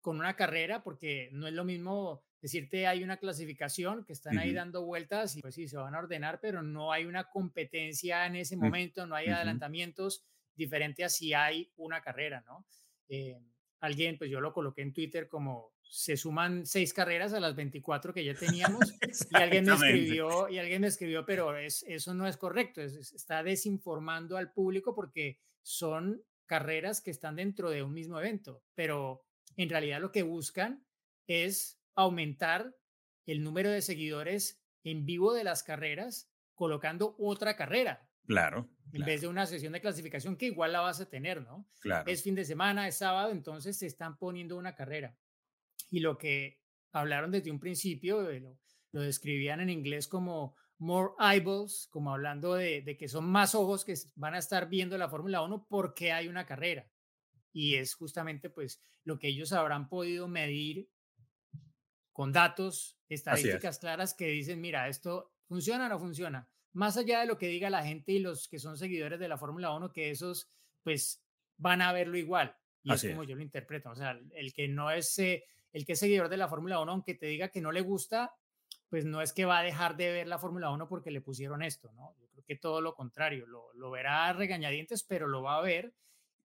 [0.00, 4.52] con una carrera, porque no es lo mismo decirte hay una clasificación que están ahí
[4.52, 8.36] dando vueltas y pues sí, se van a ordenar, pero no hay una competencia en
[8.36, 10.24] ese mm, momento, no hay adelantamientos
[10.54, 12.66] diferente a si hay una carrera, ¿no?
[13.08, 13.38] Eh,
[13.80, 18.14] alguien, pues yo lo coloqué en Twitter como se suman seis carreras a las 24
[18.14, 18.80] que ya teníamos
[19.30, 23.42] y alguien me escribió y alguien me escribió pero es, eso no es correcto está
[23.42, 29.26] desinformando al público porque son carreras que están dentro de un mismo evento pero
[29.56, 30.86] en realidad lo que buscan
[31.26, 32.74] es aumentar
[33.26, 39.20] el número de seguidores en vivo de las carreras colocando otra carrera claro en vez
[39.20, 41.66] de una sesión de clasificación que igual la vas a tener, ¿no?
[42.06, 45.16] Es fin de semana, es sábado, entonces se están poniendo una carrera.
[45.90, 46.60] Y lo que
[46.92, 48.40] hablaron desde un principio, eh,
[48.92, 53.84] lo, describían en inglés como more eyeballs, como hablando de, de, que son más ojos
[53.84, 56.90] que van a estar viendo la Fórmula 1 porque hay una carrera.
[57.52, 60.88] Y es justamente pues lo que ellos habrán podido medir
[62.20, 67.26] con datos, estadísticas claras que dicen, mira, esto funciona o no funciona más allá de
[67.26, 70.10] lo que diga la gente y los que son seguidores de la Fórmula 1, que
[70.10, 70.46] esos
[70.82, 71.24] pues
[71.56, 72.54] van a verlo igual.
[72.82, 73.88] Y es como yo lo interpreto.
[73.88, 76.92] O sea, el que no es, eh, el que es seguidor de la Fórmula 1,
[76.92, 78.34] aunque te diga que no le gusta,
[78.90, 81.62] pues no es que va a dejar de ver la Fórmula 1 porque le pusieron
[81.62, 82.14] esto, ¿no?
[82.18, 85.94] Yo creo que todo lo contrario, lo, lo verá regañadientes, pero lo va a ver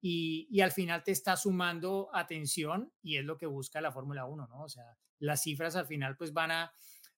[0.07, 4.47] y, al final te está sumando atención y es lo que busca la Fórmula 1,
[4.47, 4.61] ¿no?
[4.61, 6.71] O sea, las cifras al final pues van a,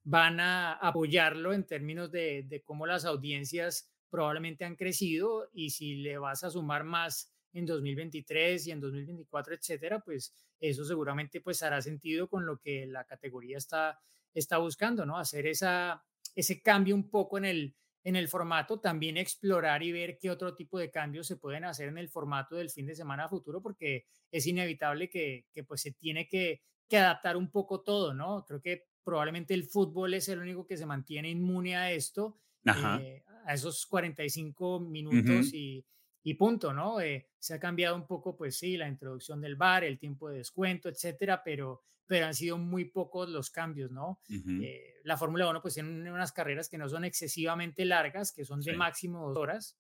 [0.04, 6.18] van a apoyarlo en términos de, cómo las audiencias probablemente han crecido y si le
[6.18, 11.82] vas a sumar más en 2023 y en 2024, etcétera, pues eso seguramente pues hará
[11.82, 14.00] sentido con lo que la categoría está,
[14.34, 15.18] está buscando, ¿no?
[15.18, 17.76] Hacer esa, ese cambio un poco en el,
[18.08, 21.90] en el formato, también explorar y ver qué otro tipo de cambios se pueden hacer
[21.90, 25.92] en el formato del fin de semana futuro, porque es inevitable que, que pues se
[25.92, 28.46] tiene que, que adaptar un poco todo, ¿no?
[28.46, 33.24] Creo que probablemente el fútbol es el único que se mantiene inmune a esto, eh,
[33.46, 35.86] a esos 45 minutos y,
[36.28, 37.00] y, punto, ¿no?
[37.00, 40.40] Eh, se ha cambiado un poco, pues sí, la introducción del bar, el tiempo de
[40.40, 44.20] descuento, etcétera, pero, pero han sido muy pocos los cambios, ¿no?
[44.30, 48.60] Eh, la Fórmula 1 pues tiene unas carreras que no son excesivamente largas, que son
[48.60, 49.78] de máximo dos horas,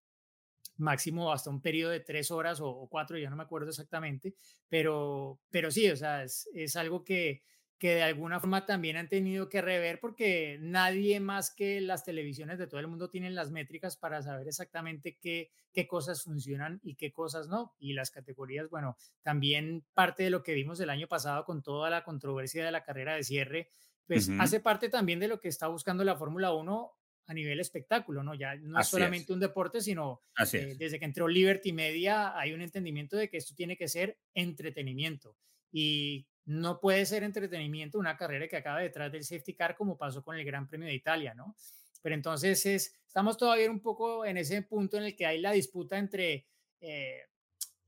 [0.77, 4.33] máximo hasta un periodo de tres horas o, cuatro, ya no me acuerdo exactamente,
[4.69, 7.43] pero, pero sí, o sea, es, es algo que
[7.77, 12.57] que de alguna forma también han tenido que rever porque nadie más que las televisiones
[12.57, 16.95] de todo el mundo tienen las métricas para saber exactamente qué, qué cosas funcionan y
[16.95, 17.75] qué cosas no.
[17.77, 21.89] Y las categorías, bueno, también parte de lo que vimos el año pasado con toda
[21.89, 23.69] la controversia de la carrera de cierre,
[24.07, 26.91] pues hace parte también de lo que está buscando la Fórmula 1
[27.27, 28.33] a nivel espectáculo, ¿no?
[28.33, 30.21] Ya no es solamente un deporte, sino
[30.53, 34.17] eh, desde que entró Liberty Media hay un entendimiento de que esto tiene que ser
[34.33, 35.35] entretenimiento.
[35.71, 40.23] Y no puede ser entretenimiento una carrera que acabe detrás del safety car como pasó
[40.23, 41.55] con el Gran Premio de Italia, ¿no?
[42.01, 45.51] Pero entonces es, estamos todavía un poco en ese punto en el que hay la
[45.51, 46.47] disputa entre
[46.79, 47.21] eh,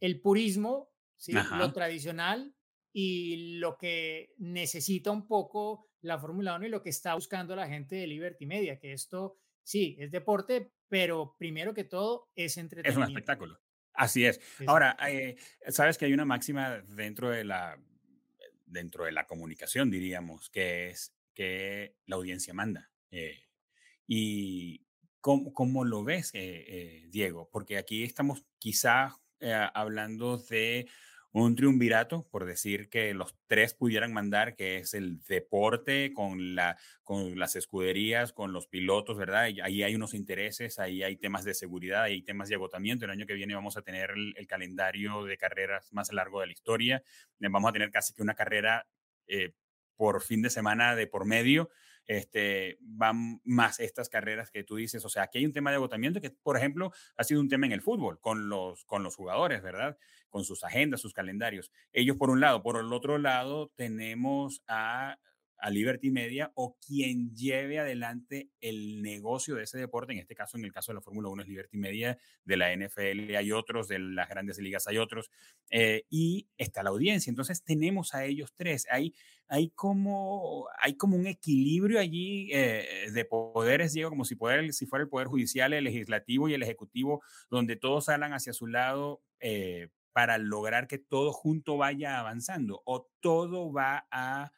[0.02, 1.32] el purismo, ¿sí?
[1.32, 2.54] lo tradicional,
[2.92, 7.68] y lo que necesita un poco la Fórmula 1 y lo que está buscando la
[7.68, 13.04] gente de Liberty Media, que esto sí, es deporte, pero primero que todo es entretenimiento.
[13.04, 13.60] Es un espectáculo.
[13.94, 14.42] Así es.
[14.68, 17.78] Ahora, eh, sabes que hay una máxima dentro de la
[18.70, 22.92] dentro de la comunicación, diríamos, que es que la audiencia manda.
[23.12, 23.44] Eh,
[24.08, 24.86] y
[25.22, 29.16] cómo, cómo, lo ves, eh, Diego, porque aquí estamos quizá
[29.74, 30.90] hablando de
[31.32, 36.78] un triunvirato, por decir que los tres pudieran mandar, que es el deporte con, la,
[37.04, 39.44] con las escuderías, con los pilotos, ¿verdad?
[39.44, 43.06] ahí hay unos intereses, ahí hay temas de seguridad, ahí hay temas de agotamiento.
[43.06, 46.54] El año que viene vamos a tener el, calendario de carreras más largo de la
[46.54, 47.04] historia.
[47.40, 48.88] Vamos a tener casi que una carrera
[49.28, 49.54] eh,
[49.96, 51.70] por fin de semana de por medio
[52.10, 55.06] este, van más estas carreras que tú dices.
[55.06, 57.68] O sea, aquí hay un tema de agotamiento que, por ejemplo, ha sido un tema
[57.68, 59.96] en el fútbol con los, con los jugadores, ¿verdad?
[60.28, 61.72] Con sus agendas, sus calendarios.
[61.94, 62.64] Ellos por un lado.
[62.64, 65.20] Por el otro lado, tenemos a
[65.60, 70.14] a Liberty Media o quien lleve adelante el negocio de ese deporte.
[70.14, 72.74] En este caso, en el caso de la Fórmula 1 es Liberty Media, de la
[72.76, 75.30] NFL hay otros, de las grandes ligas hay otros,
[75.70, 77.30] eh, y está la audiencia.
[77.30, 78.88] Entonces tenemos a ellos tres.
[78.90, 79.14] Hay,
[79.48, 85.10] hay, como, hay como un equilibrio allí eh, de poderes, digo, como si, fuera el
[85.10, 89.22] Poder Judicial, el Legislativo y el Ejecutivo, donde todos salgan hacia su lado.
[89.42, 94.52] Eh, para lograr que todo junto vaya avanzando o todo va a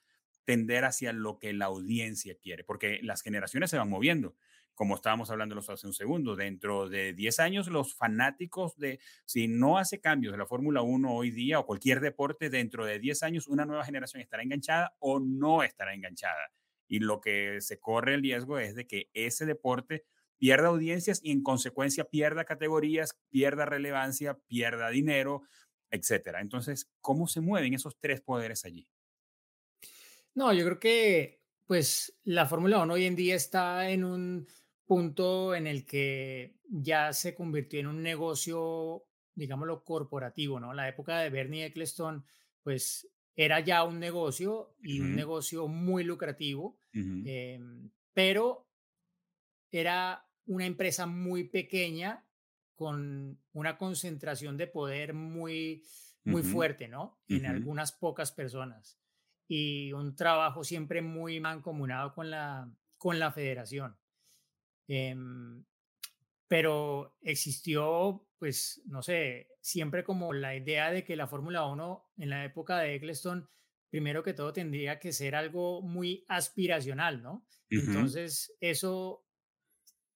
[0.45, 4.35] tender hacia lo que la audiencia quiere, porque las generaciones se van moviendo.
[4.73, 9.77] Como estábamos hablando hace un segundo, dentro de 10 años los fanáticos de, si no
[9.77, 13.47] hace cambios de la Fórmula 1 hoy día o cualquier deporte, dentro de 10 años
[13.47, 16.51] una nueva generación estará enganchada o no estará enganchada.
[16.87, 20.05] Y lo que se corre el riesgo es de que ese deporte
[20.37, 25.43] pierda audiencias y en consecuencia pierda categorías, pierda relevancia, pierda dinero,
[25.91, 26.41] etcétera.
[26.41, 28.87] Entonces, ¿cómo se mueven esos tres poderes allí?
[30.33, 34.47] No, yo creo que pues la Fórmula 1 hoy en día está en un
[34.85, 40.73] punto en el que ya se convirtió en un negocio, digámoslo, corporativo, ¿no?
[40.73, 42.25] La época de Bernie Eccleston,
[42.61, 48.67] pues era ya un negocio y un negocio muy lucrativo, em, pero
[49.71, 52.25] era una empresa muy pequeña
[52.75, 55.85] con una concentración de poder muy,
[56.25, 57.21] muy fuerte, ¿no?
[57.29, 59.00] En algunas pocas personas
[59.53, 63.97] y un trabajo siempre muy mancomunado con la, con la federación.
[64.87, 65.65] Em,
[66.47, 72.29] pero existió, pues, no sé, siempre como la idea de que la Fórmula 1 en
[72.29, 73.49] la época de Eccleston,
[73.89, 77.45] primero que todo tendría que ser algo muy aspiracional, ¿no?
[77.69, 79.25] Entonces, eso,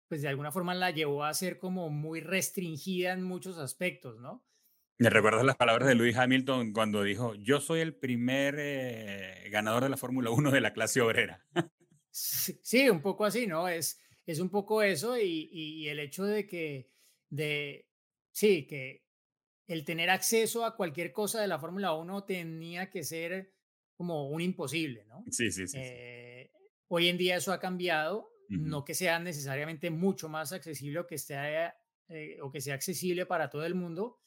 [0.08, 4.45] pues, de alguna forma la llevó a ser como muy restringida en muchos aspectos, ¿no?
[4.98, 9.84] ¿Me recuerdas las palabras de Lewis Hamilton cuando dijo, yo soy el primer eh, ganador
[9.84, 11.46] de la Fórmula 1 de la clase obrera?
[12.12, 13.68] sí, un poco así, ¿no?
[13.68, 16.90] Es, es un poco eso y, y, el hecho de que,
[17.30, 17.90] de,
[18.32, 19.04] sí, que
[19.68, 23.54] el tener acceso a cualquier cosa de la Fórmula 1 tenía que ser
[23.98, 25.26] como un imposible, ¿no?
[25.30, 25.78] Sí, sí, sí.
[25.78, 26.52] Eh,
[26.88, 31.16] hoy en día eso ha cambiado, no que sea necesariamente mucho más accesible o que,
[31.16, 31.36] esté,
[32.10, 34.20] eh, o que sea accesible para todo el mundo,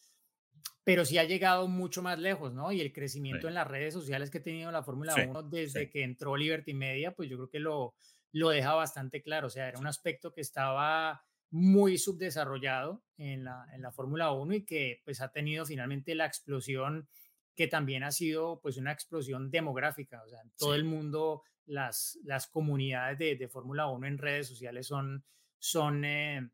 [0.88, 2.72] pero sí ha llegado mucho más lejos, ¿no?
[2.72, 6.03] Y el crecimiento en las redes sociales que ha tenido la Fórmula 1 desde que
[6.03, 7.94] entró Liberty Media, pues yo creo que lo,
[8.33, 9.48] lo deja bastante claro.
[9.48, 14.55] O sea, era un aspecto que estaba muy subdesarrollado en la, en la Fórmula 1
[14.55, 17.07] y que pues ha tenido finalmente la explosión
[17.55, 20.22] que también ha sido pues una explosión demográfica.
[20.22, 24.49] O sea, en todo el mundo las, las comunidades de, de Fórmula 1 en redes
[24.49, 25.22] sociales son,
[25.59, 26.49] son eh,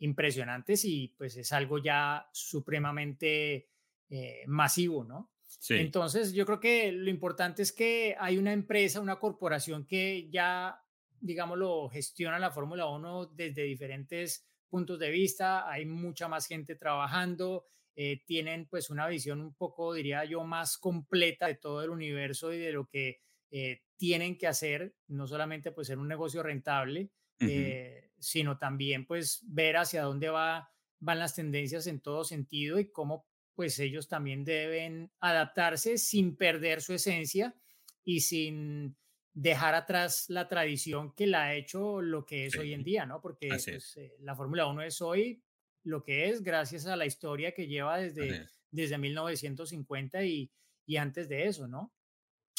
[0.00, 3.69] impresionantes y pues es algo ya supremamente
[4.10, 5.30] eh, masivo, ¿no?
[5.46, 5.74] Sí.
[5.74, 10.80] Entonces, yo creo que lo importante es que hay una empresa, una corporación que ya,
[11.20, 17.66] digámoslo, gestiona la Fórmula 1 desde diferentes puntos de vista, hay mucha más gente trabajando,
[17.96, 22.52] eh, tienen pues una visión un poco, diría yo, más completa de todo el universo
[22.52, 27.10] y de lo que eh, tienen que hacer, no solamente pues ser un negocio rentable,
[27.40, 32.90] eh, sino también pues ver hacia dónde va, van las tendencias en todo sentido y
[32.90, 33.26] cómo
[33.60, 37.54] pues ellos también deben adaptarse sin perder su esencia
[38.02, 38.96] y sin
[39.34, 43.20] dejar atrás la tradición que la ha hecho lo que es hoy en día, ¿no?
[43.20, 45.42] Porque pues, eh, la Fórmula 1 es hoy
[45.82, 50.50] lo que es gracias a la historia que lleva desde, desde 1950 y,
[50.86, 51.92] y antes de eso, ¿no?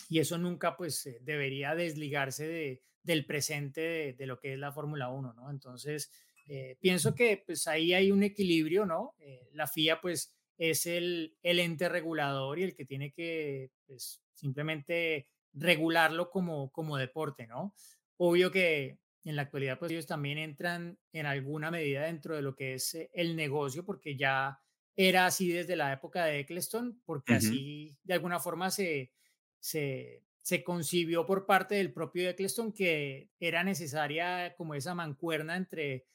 [0.08, 4.72] Y eso nunca pues eh, debería desligarse de, del presente de, lo que es la
[4.72, 5.50] Fórmula 1, ¿no?
[5.50, 6.12] Entonces,
[6.46, 9.16] eh, pienso que pues ahí hay un equilibrio, ¿no?
[9.54, 15.28] la FIA pues es el, el ente regulador y el que tiene que pues, simplemente
[15.54, 17.74] regularlo como, como deporte, ¿no?
[18.18, 22.56] Obvio que en la actualidad pues ellos también entran en alguna medida dentro de lo
[22.56, 24.62] que es eh, el negocio porque ya
[24.96, 29.14] era así desde la época de Eccleston, porque así de alguna forma se,
[29.60, 36.06] se, se concibió por parte del propio Eccleston que era necesaria como esa mancuerna entre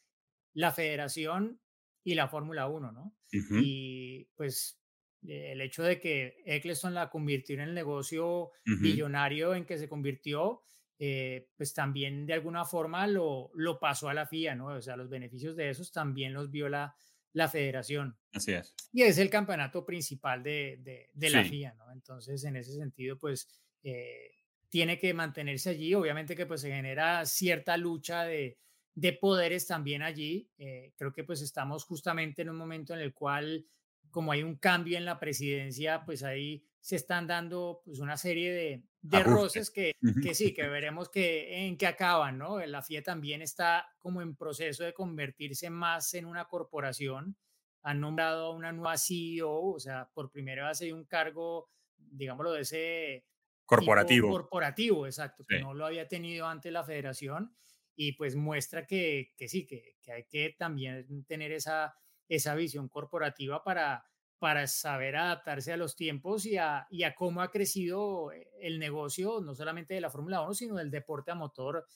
[0.52, 1.60] la federación
[2.06, 3.16] y la Fórmula 1, ¿no?
[3.60, 4.80] Y pues
[5.26, 10.62] el hecho de que Eccleston la convirtió en el negocio billonario en que se convirtió,
[11.00, 14.68] eh, pues también de alguna forma lo, lo pasó a la FIA, ¿no?
[14.68, 16.94] O sea, los beneficios de esos también los vio la,
[17.32, 18.16] la federación.
[18.32, 18.72] Así es.
[18.92, 21.90] Y es el campeonato principal de, de, la FIA, ¿no?
[21.90, 23.48] Entonces, en ese sentido, pues
[23.82, 24.30] eh,
[24.68, 25.92] tiene que mantenerse allí.
[25.92, 28.60] Obviamente que pues se genera cierta lucha de,
[28.96, 30.50] de poderes también allí.
[30.58, 33.66] Eh, creo que pues estamos justamente en un momento en el cual,
[34.10, 38.52] como hay un cambio en la presidencia, pues ahí se están dando pues una serie
[38.52, 39.92] de, de roces que,
[40.22, 42.58] que sí, que veremos que, en qué acaban, ¿no?
[42.64, 47.36] La FIA también está como en proceso de convertirse más en una corporación.
[47.82, 52.52] Han nombrado a una nueva CEO, o sea, por primera vez hay un cargo, digámoslo,
[52.52, 53.26] de ese...
[53.66, 54.30] Corporativo.
[54.30, 57.56] Corporativo, exacto, que no lo había tenido antes la federación
[57.96, 61.94] y pues muestra que, que sí, que, que, hay que también tener esa,
[62.28, 64.04] esa visión corporativa para,
[64.38, 68.78] para saber adaptarse a los tiempos y a, y a cómo ha crecido eh, el
[68.78, 71.86] negocio, no solamente de la Fórmula 1, sino del deporte a motor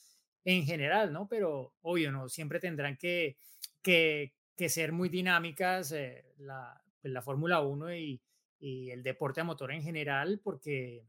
[0.43, 1.27] en general, ¿no?
[1.27, 2.27] Pero obvio, ¿no?
[2.27, 3.37] Siempre tendrán que,
[3.81, 4.33] que,
[4.69, 8.21] ser muy dinámicas eh, la, pues, la Fórmula 1 y,
[8.59, 11.07] y el deporte a motor en general, porque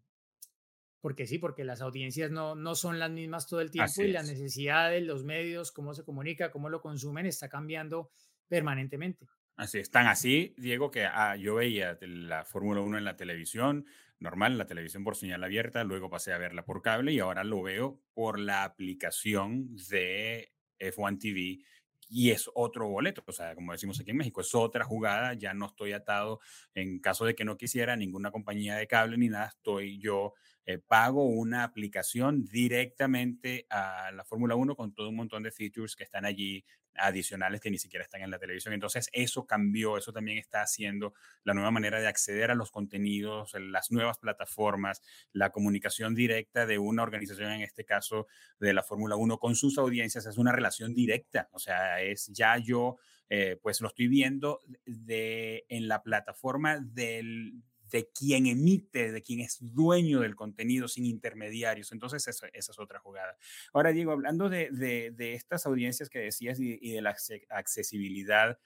[1.02, 4.22] porque sí, porque las audiencias no, no son las mismas todo el tiempo y la
[4.22, 8.12] necesidad de los medios, cómo se comunica, cómo lo consumen, está cambiando
[8.48, 9.26] permanentemente.
[9.56, 13.84] Así están así, Diego, que ah, yo veía la Fórmula 1 en la televisión,
[14.20, 17.62] normal, la televisión por señal abierta, luego pasé a verla por cable y ahora lo
[17.62, 21.64] veo por la aplicación de F1 TV
[22.08, 25.52] y es otro boleto, o sea, como decimos aquí en México, es otra jugada, ya
[25.52, 26.40] no estoy atado
[26.74, 30.34] en caso de que no quisiera ninguna compañía de cable ni nada, estoy yo
[30.66, 35.96] eh, pago una aplicación directamente a la Fórmula 1 con todo un montón de features
[35.96, 38.74] que están allí adicionales que ni siquiera están en la televisión.
[38.74, 43.54] Entonces, eso cambió, eso también está haciendo la nueva manera de acceder a los contenidos,
[43.54, 45.02] las nuevas plataformas,
[45.32, 48.26] la comunicación directa de una organización, en este caso
[48.58, 51.48] de la Fórmula 1, con sus audiencias, es una relación directa.
[51.52, 52.98] O sea, es ya yo,
[53.28, 57.62] eh, pues lo estoy viendo de, en la plataforma del,
[57.92, 61.92] de quien emite, de quien es dueño del contenido sin intermediarios.
[61.92, 63.36] Entonces, esa, es otra jugada.
[63.72, 67.14] Ahora, Diego, hablando de, de, estas audiencias que decías y, de la
[67.50, 68.58] accesibilidad,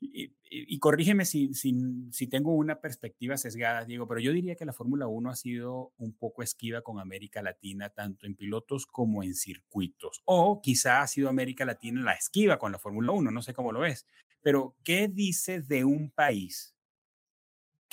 [0.00, 1.74] y, corrígeme si, si,
[2.12, 5.92] si, tengo una perspectiva sesgada, Diego, pero yo diría que la Fórmula 1 ha sido
[5.96, 10.22] un poco esquiva con América Latina, tanto en pilotos como en circuitos.
[10.26, 13.72] O quizá ha sido América Latina la esquiva con la Fórmula 1, no sé cómo
[13.72, 14.06] lo ves.
[14.42, 16.73] Pero, ¿qué dices de un país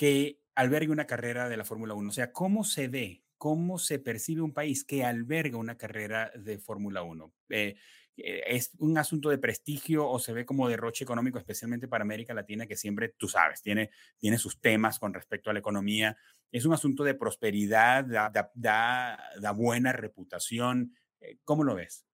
[0.02, 2.08] que albergue una carrera de la Fórmula 1?
[2.08, 6.58] O sea, ¿cómo se ve, cómo se percibe un país que alberga una carrera de
[6.58, 7.32] Fórmula 1?
[7.50, 7.76] Eh,
[8.16, 12.34] eh, ¿Es un asunto de prestigio o se ve como derroche económico, especialmente para América
[12.34, 16.16] Latina, que siempre, tú sabes, tiene, tiene sus temas con respecto a la economía?
[16.50, 20.96] ¿Es un asunto de prosperidad, da, da, buena reputación?
[21.20, 22.08] Eh, ¿Cómo lo ves?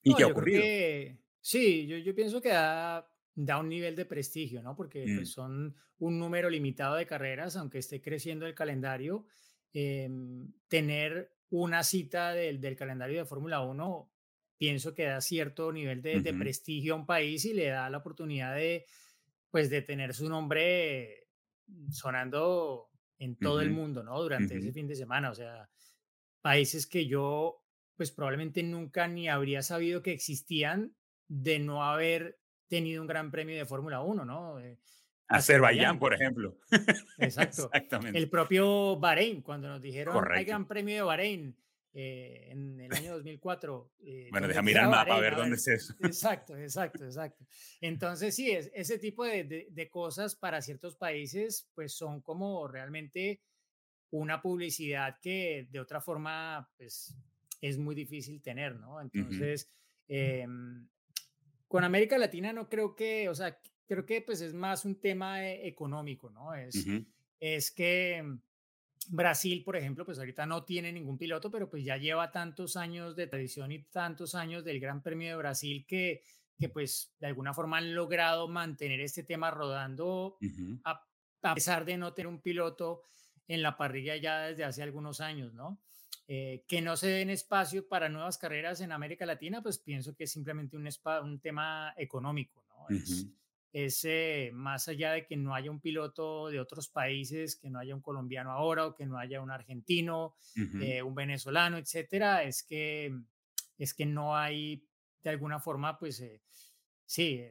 [0.00, 0.62] ¿Y qué ha ocurrido?
[1.40, 4.76] sí, yo, yo pienso que da da un nivel de prestigio, ¿no?
[4.76, 5.32] Porque pues, mm.
[5.32, 9.26] son un número limitado de carreras, aunque esté creciendo el calendario.
[9.72, 14.12] Em, tener una cita del, del calendario de Fórmula 1,
[14.56, 17.98] pienso que da cierto nivel de, de, prestigio a un país y le da la
[17.98, 18.86] oportunidad de,
[19.50, 21.28] pues, de tener su nombre
[21.90, 24.20] sonando en todo el mundo, ¿no?
[24.22, 25.30] Durante ese fin de semana.
[25.30, 25.68] O sea,
[26.40, 27.64] países que yo,
[27.96, 32.38] pues, probablemente nunca ni habría sabido que existían de no haber
[32.68, 34.60] tenido un gran premio de Fórmula 1, ¿no?
[34.60, 34.78] Eh,
[35.28, 36.58] Azerbaiyán, por ejemplo.
[37.18, 37.70] Exacto.
[37.72, 38.18] Exactamente.
[38.18, 41.56] El propio Bahrein, cuando nos dijeron hay gran premio de Bahrein
[41.94, 43.92] eh, en el año 2004.
[44.00, 45.94] Eh, bueno, deja mirar el mapa a ver, dónde es eso.
[46.00, 47.46] Exacto, exacto, exacto.
[47.80, 52.68] Entonces, sí, es, ese tipo de, de, de, cosas para ciertos países, pues son como
[52.68, 53.40] realmente
[54.10, 57.16] una publicidad que de otra forma, pues
[57.60, 59.00] es muy difícil tener, ¿no?
[59.00, 59.70] Entonces,
[60.06, 60.86] em,
[61.74, 63.58] con América Latina no creo que, o sea,
[63.88, 66.54] creo que pues es más un tema eh, económico, ¿no?
[66.54, 66.86] Es,
[67.40, 68.22] es que
[69.08, 73.16] Brasil, por ejemplo, pues ahorita no tiene ningún piloto, pero pues ya lleva tantos años
[73.16, 76.22] de tradición y tantos años del Gran Premio de Brasil que,
[76.56, 80.38] que pues de alguna forma han logrado mantener este tema rodando
[80.84, 81.04] a,
[81.56, 83.02] pesar de no tener un piloto
[83.48, 85.80] en la parrilla ya desde hace algunos años, ¿no?
[86.26, 90.24] Eh, que no se den espacio para nuevas carreras en América Latina, pues pienso que
[90.24, 90.88] es simplemente un,
[91.22, 92.86] un tema económico, ¿no?
[93.74, 97.80] es eh, más allá de que no haya un piloto de otros países, que no
[97.80, 100.36] haya un colombiano ahora o que no haya un argentino,
[100.80, 103.12] eh, un venezolano, etcétera, es que,
[103.76, 104.86] es que no hay
[105.24, 106.40] de alguna forma, pues eh,
[107.04, 107.42] sí,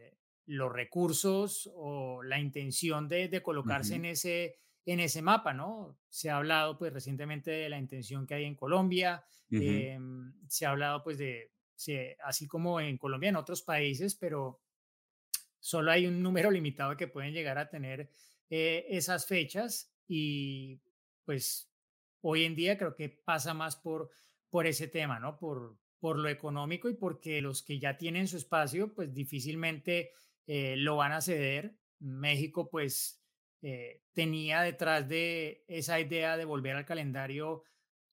[0.45, 5.97] los recursos o la intención de, colocarse en, ese, en ese mapa, ¿no?
[6.09, 10.71] Se ha hablado pues recientemente de la intención que hay en Colombia, em, se ha
[10.71, 11.51] hablado pues de,
[12.23, 14.61] así como en Colombia, en otros países, pero
[15.59, 18.09] solo hay un número limitado que pueden llegar a tener
[18.49, 20.79] eh, esas fechas y
[21.23, 21.71] pues
[22.21, 24.09] hoy en día creo que pasa más por,
[24.49, 25.38] por ese tema, ¿no?
[25.38, 30.11] Por, por lo económico y porque los que ya tienen su espacio pues difícilmente
[30.47, 31.77] eh, lo van a ceder.
[31.99, 33.22] México pues
[33.66, 37.64] eh, tenía detrás de esa idea de volver al calendario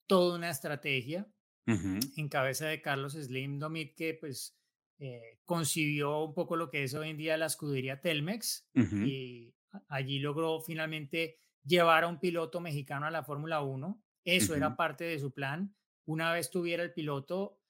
[0.06, 1.26] toda una estrategia
[1.66, 4.56] en cabeza de Carlos Slim Domit que pues
[4.98, 9.52] eh, concibió un poco lo que es hoy en día la escudería Telmex y
[9.88, 14.02] allí logró finalmente llevar a un piloto mexicano a la Fórmula 1.
[14.24, 15.74] Eso era parte de su plan.
[16.06, 17.60] Una vez tuviera el piloto,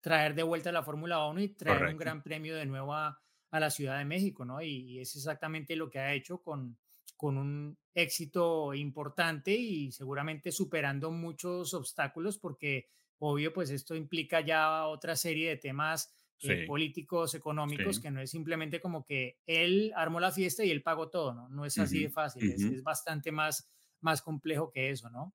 [0.00, 3.22] traer de vuelta a la Fórmula 1 y traer un gran premio de nuevo a,
[3.60, 4.62] la Ciudad de México, ¿no?
[4.62, 6.78] Y, es exactamente lo que ha hecho con,
[7.16, 12.88] con un éxito importante y seguramente superando muchos obstáculos porque
[13.18, 18.30] obvio pues esto implica ya otra serie de temas eh, políticos, económicos, que no es
[18.30, 21.48] simplemente como que él armó la fiesta y él pagó todo, ¿no?
[21.48, 25.32] No es así de fácil, es, bastante más, más complejo que eso, ¿no?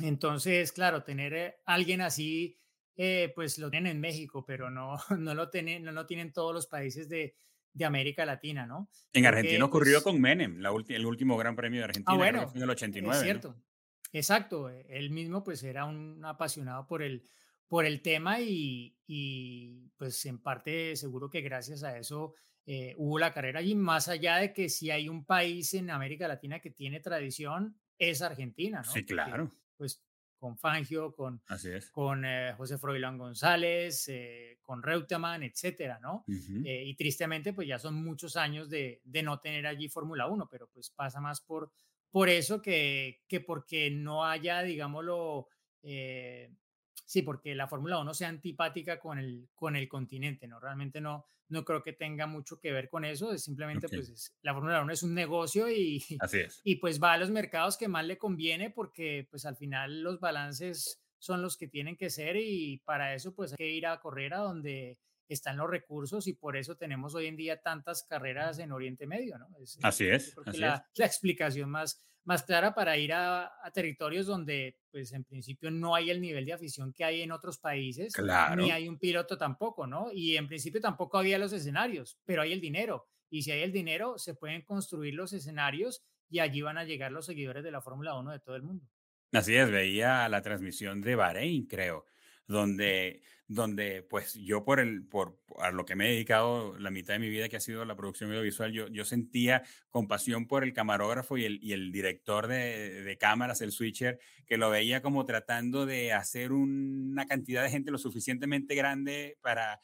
[0.00, 2.56] Entonces, claro, tener eh, alguien así,
[3.00, 6.52] eh, pues lo tienen en México, pero no, no, lo tienen, no lo tienen todos
[6.52, 7.36] los países de,
[7.72, 8.90] de América Latina, ¿no?
[9.12, 12.52] En Argentina ocurrió pues con Menem, la el último Gran Premio de ah, Argentina, bueno,
[12.52, 13.16] en el 89.
[13.16, 13.56] Es cierto.
[14.12, 17.24] Exacto, él mismo pues era un apasionado por el,
[17.68, 18.96] por el tema y,
[19.96, 22.34] pues en parte seguro que gracias a eso
[22.66, 26.26] eh, hubo la carrera allí, más allá de que si hay un país en América
[26.26, 28.92] Latina que tiene tradición, es Argentina, ¿no?
[28.92, 29.52] Sí, claro.
[29.76, 30.02] pues
[30.38, 31.42] con Fangio, con,
[31.90, 36.24] con eh, José Froilán González, eh, con Reutemann, etcétera, ¿no?
[36.86, 40.68] y tristemente, pues ya son muchos años de, de no tener allí Fórmula 1, pero
[40.72, 41.72] pues pasa más por,
[42.10, 45.48] por eso que, que porque no haya, digámoslo,
[47.08, 50.60] Sí, porque la Fórmula 1 sea antipática con el, con el continente, ¿no?
[50.60, 54.52] Realmente no, no creo que tenga mucho que ver con eso, es simplemente pues la
[54.52, 56.04] Fórmula 1 es un negocio y,
[56.64, 60.20] y pues va a los mercados que más le conviene porque pues al final los
[60.20, 63.98] balances son los que tienen que ser y para eso pues hay que ir a
[64.00, 64.98] correr a donde
[65.34, 69.38] están los recursos y por eso tenemos hoy en día tantas carreras en Oriente Medio,
[69.38, 69.48] ¿no?
[69.82, 70.34] así es.
[70.54, 75.94] la, la, explicación más, más clara para ir a, territorios donde, pues en principio no
[75.94, 78.12] hay el nivel de afición que hay en otros países,
[78.56, 80.10] ni hay un piloto tampoco, ¿no?
[80.12, 83.08] Y en principio tampoco había los escenarios, pero hay el dinero.
[83.30, 87.12] Y si hay el dinero, se pueden construir los escenarios y allí van a llegar
[87.12, 88.86] los seguidores de la Fórmula 1 de todo el mundo.
[89.32, 92.06] Así es, veía la transmisión de Bahrein, creo,
[92.46, 97.14] donde, donde pues yo por, el, por, a lo que me he dedicado la mitad
[97.14, 100.74] de mi vida, que ha sido la producción audiovisual, yo, yo sentía compasión por el
[100.74, 105.24] camarógrafo y el, y el director de, de, cámaras, el switcher, que lo veía como
[105.24, 109.80] tratando de hacer una cantidad de gente lo suficientemente grande para,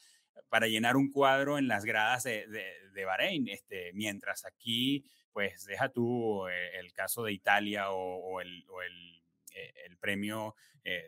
[0.51, 5.89] para llenar un cuadro en las gradas de, de, Bahrein, este, mientras aquí, pues deja
[5.89, 9.23] tú eh, el caso de Italia o, el, o el,
[9.55, 10.55] eh, el, premio...
[10.85, 11.03] Eh,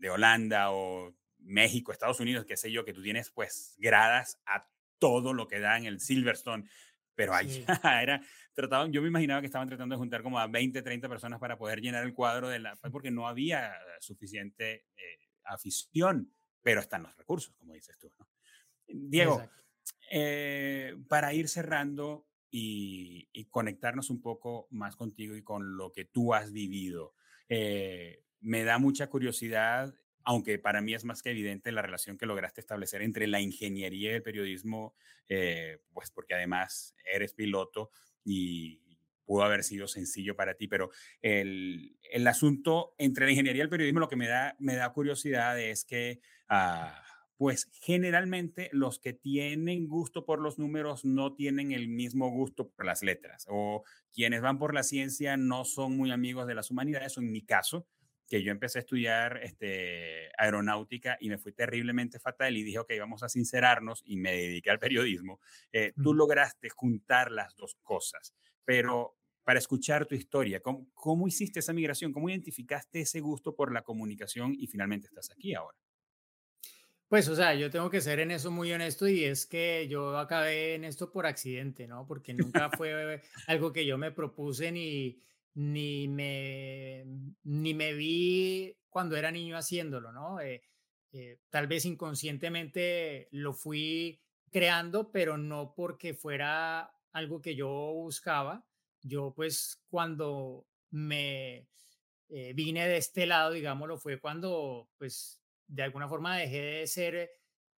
[0.00, 4.68] de Holanda o México, Estados Unidos, qué sé yo, que tú tienes pues gradas a
[4.98, 6.68] todo lo que da en el Silverstone,
[7.14, 7.64] pero ahí
[8.02, 8.22] era,
[8.54, 11.58] trataban, yo me imaginaba que estaban tratando de juntar como a 20, 30 personas para
[11.58, 16.32] poder llenar el cuadro de la, porque no había suficiente eh, afición,
[16.62, 18.12] pero están los recursos, como dices tú.
[18.18, 18.28] ¿no?
[18.86, 19.48] Diego,
[20.10, 26.34] eh, para ir cerrando y, conectarnos un poco más contigo y con lo que tú
[26.34, 27.14] has vivido,
[27.48, 29.94] eh, me da mucha curiosidad,
[30.24, 34.12] aunque para mí es más que evidente la relación que lograste establecer entre la ingeniería
[34.12, 34.94] y el periodismo,
[35.28, 37.90] eh, pues porque además eres piloto
[38.24, 38.80] y
[39.24, 40.90] pudo haber sido sencillo para ti, pero
[41.22, 44.92] el, el asunto entre la ingeniería y el periodismo, lo que me da, me da
[44.92, 47.00] curiosidad es que, ah,
[47.36, 52.84] pues generalmente los que tienen gusto por los números no tienen el mismo gusto por
[52.84, 57.16] las letras, o quienes van por la ciencia no son muy amigos de las humanidades,
[57.16, 57.86] o en mi caso,
[58.30, 62.92] que yo empecé a estudiar este, aeronáutica y me fui terriblemente fatal y dije, ok,
[63.00, 65.40] vamos a sincerarnos y me dediqué al periodismo,
[65.72, 68.32] eh, tú lograste juntar las dos cosas,
[68.64, 72.12] pero para escuchar tu historia, ¿cómo, ¿cómo hiciste esa migración?
[72.12, 75.76] ¿Cómo identificaste ese gusto por la comunicación y finalmente estás aquí ahora?
[77.08, 80.16] Pues, o sea, yo tengo que ser en eso muy honesto y es que yo
[80.16, 82.06] acabé en esto por accidente, ¿no?
[82.06, 85.18] Porque nunca fue algo que yo me propuse ni,
[85.54, 87.04] ni me,
[87.44, 90.40] ni me vi cuando era niño haciéndolo, ¿no?
[90.40, 90.62] Eh,
[91.12, 94.20] eh, tal vez inconscientemente lo fui
[94.50, 98.66] creando, pero no porque fuera algo que yo buscaba.
[99.02, 101.68] Yo pues cuando me
[102.28, 107.30] eh, vine de este lado, digámoslo, fue cuando pues de alguna forma dejé de ser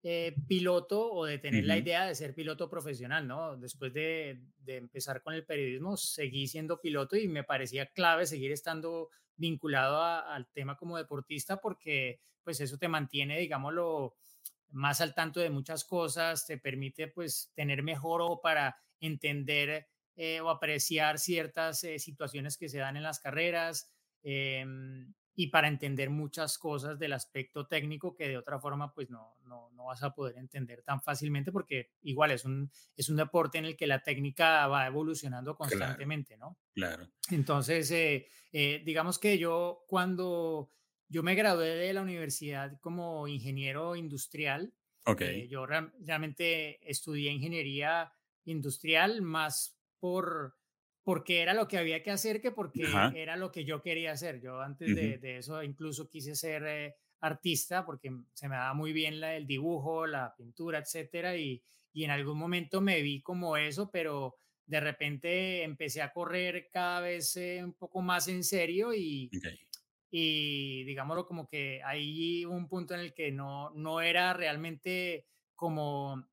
[0.04, 3.56] eh, piloto o de tener la idea de ser piloto profesional, ¿no?
[3.56, 9.10] Después de, empezar con el periodismo, seguí siendo piloto y me parecía clave seguir estando
[9.36, 14.16] vinculado al tema como deportista porque pues eso te mantiene, digámoslo,
[14.70, 19.86] más al tanto de muchas cosas, te permite pues tener mejor o para entender
[20.16, 23.88] eh, o apreciar ciertas eh, situaciones que se dan en las carreras.
[24.22, 29.36] Em, y para entender muchas cosas del aspecto técnico que de otra forma pues no,
[29.46, 33.58] no, no, vas a poder entender tan fácilmente porque igual es un, es un deporte
[33.58, 36.58] en el que la técnica va evolucionando constantemente, ¿no?
[36.74, 37.08] Claro.
[37.30, 40.70] Entonces, eh, eh, digamos que yo cuando
[41.08, 44.72] yo me gradué de la universidad como ingeniero industrial,
[45.04, 45.42] okay.
[45.42, 48.12] Eh, yo realmente estudié ingeniería
[48.44, 50.56] industrial más por
[51.04, 52.84] porque era lo que había que hacer que porque
[53.14, 54.40] era lo que yo quería hacer.
[54.40, 59.20] Yo antes de, eso incluso quise ser eh, artista porque se me daba muy bien
[59.20, 63.90] la, el dibujo, la pintura, etcétera, y, y en algún momento me vi como eso,
[63.90, 64.36] pero
[64.66, 69.28] de repente empecé a correr cada vez eh, un poco más en serio y,
[70.10, 75.26] y digámoslo como que ahí un punto en el que no, no era realmente
[75.56, 76.28] como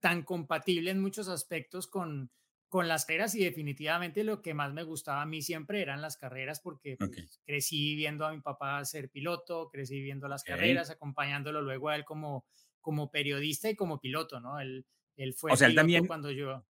[0.00, 2.30] tan compatible en muchos aspectos con,
[2.68, 6.16] con las carreras y definitivamente lo que más me gustaba a mí siempre eran las
[6.16, 11.62] carreras porque pues, crecí viendo a mi papá ser piloto, crecí viendo las carreras, acompañándolo
[11.62, 12.44] luego a él como,
[12.80, 14.58] como periodista y como piloto, ¿no?
[14.58, 14.84] Él,
[15.16, 16.66] él fue o sea, él también, cuando yo...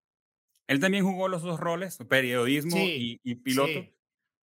[0.66, 3.86] Él también jugó los dos roles, periodismo y, piloto.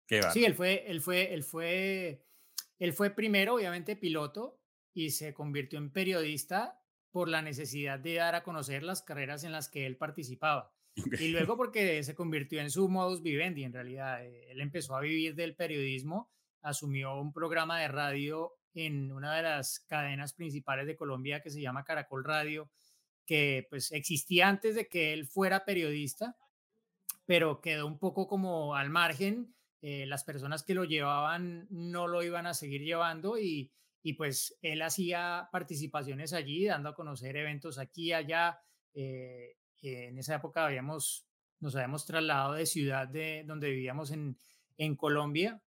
[0.07, 0.17] Sí.
[0.33, 2.25] sí, él fue, él fue, él fue,
[2.79, 4.61] él fue primero, obviamente, piloto
[4.93, 6.81] y se convirtió en periodista
[7.11, 10.73] por la necesidad de dar a conocer las carreras en las que él participaba.
[10.95, 14.25] Y luego porque se convirtió en su modus vivendi, en realidad.
[14.25, 16.29] Eh, él empezó a vivir del periodismo,
[16.61, 21.61] asumió un programa de radio en una de las cadenas principales de Colombia que se
[21.61, 22.69] llama Caracol Radio,
[23.25, 26.37] que pues existía antes de que él fuera periodista,
[27.25, 29.55] pero quedó un poco como al margen.
[29.81, 33.71] Eh, las personas que lo llevaban no lo iban a seguir llevando y,
[34.03, 38.59] y pues él hacía participaciones allí, dando a conocer eventos aquí y allá.
[38.93, 41.27] Eh, en esa época habíamos,
[41.59, 44.37] nos habíamos trasladado de ciudad de donde vivíamos en,
[44.77, 45.61] en Colombia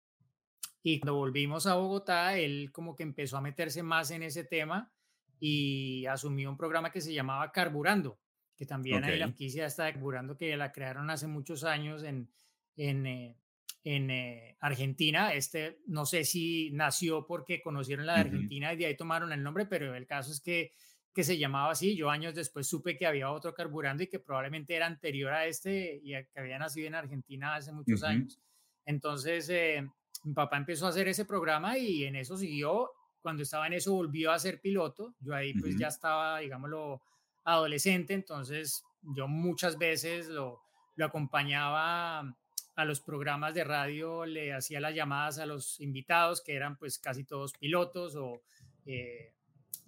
[0.83, 4.91] y cuando volvimos a Bogotá, él como que empezó a meterse más en ese tema
[5.39, 8.19] y asumió un programa que se llamaba Carburando,
[8.57, 12.31] que también hay la franquicia está Carburando que la crearon hace muchos años en,
[12.77, 13.37] en, eh,
[13.85, 15.35] en eh, Argentina.
[15.35, 19.43] Este no sé si nació porque conocieron la de Argentina y de ahí tomaron el
[19.43, 20.73] nombre, pero el caso es que
[21.15, 21.97] que se llamaba así.
[21.97, 26.01] Yo años después supe que había otro carburando y que probablemente era anterior a este
[26.03, 28.39] y que había nacido en Argentina hace muchos años.
[28.87, 29.89] Entonces, eh,
[30.25, 32.91] mi papá empezó a hacer ese programa y en eso siguió.
[33.23, 35.15] Cuando estaba en eso volvió a ser piloto.
[35.21, 37.03] Yo ahí pues ya estaba, digámoslo,
[37.45, 40.63] adolescente, entonces yo muchas veces lo,
[40.97, 46.55] lo acompañaba a los programas de radio, le hacía las llamadas a los invitados, que
[46.55, 48.43] eran pues casi todos pilotos o...
[48.87, 49.35] Eh,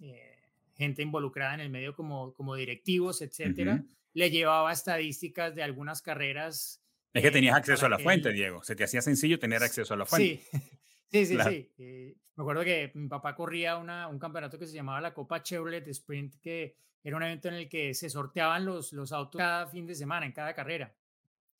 [0.01, 0.32] eh,
[0.75, 6.81] gente involucrada en el medio como, como directivos, etcétera, le llevaba estadísticas de algunas carreras.
[7.13, 8.63] Es que tenías acceso a la fuente, Diego.
[8.63, 10.43] Se te hacía sencillo tener acceso a la fuente.
[10.51, 10.59] Sí,
[11.11, 11.37] sí, sí.
[11.37, 11.71] sí.
[11.77, 15.43] Eh, me acuerdo que mi papá corría una, un campeonato que se llamaba la Copa
[15.43, 19.67] Chevrolet Sprint, que era un evento en el que se sorteaban los, los autos cada
[19.67, 20.95] fin de semana, en cada carrera.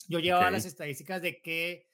[0.08, 1.88] Yo llevaba las estadísticas de qué,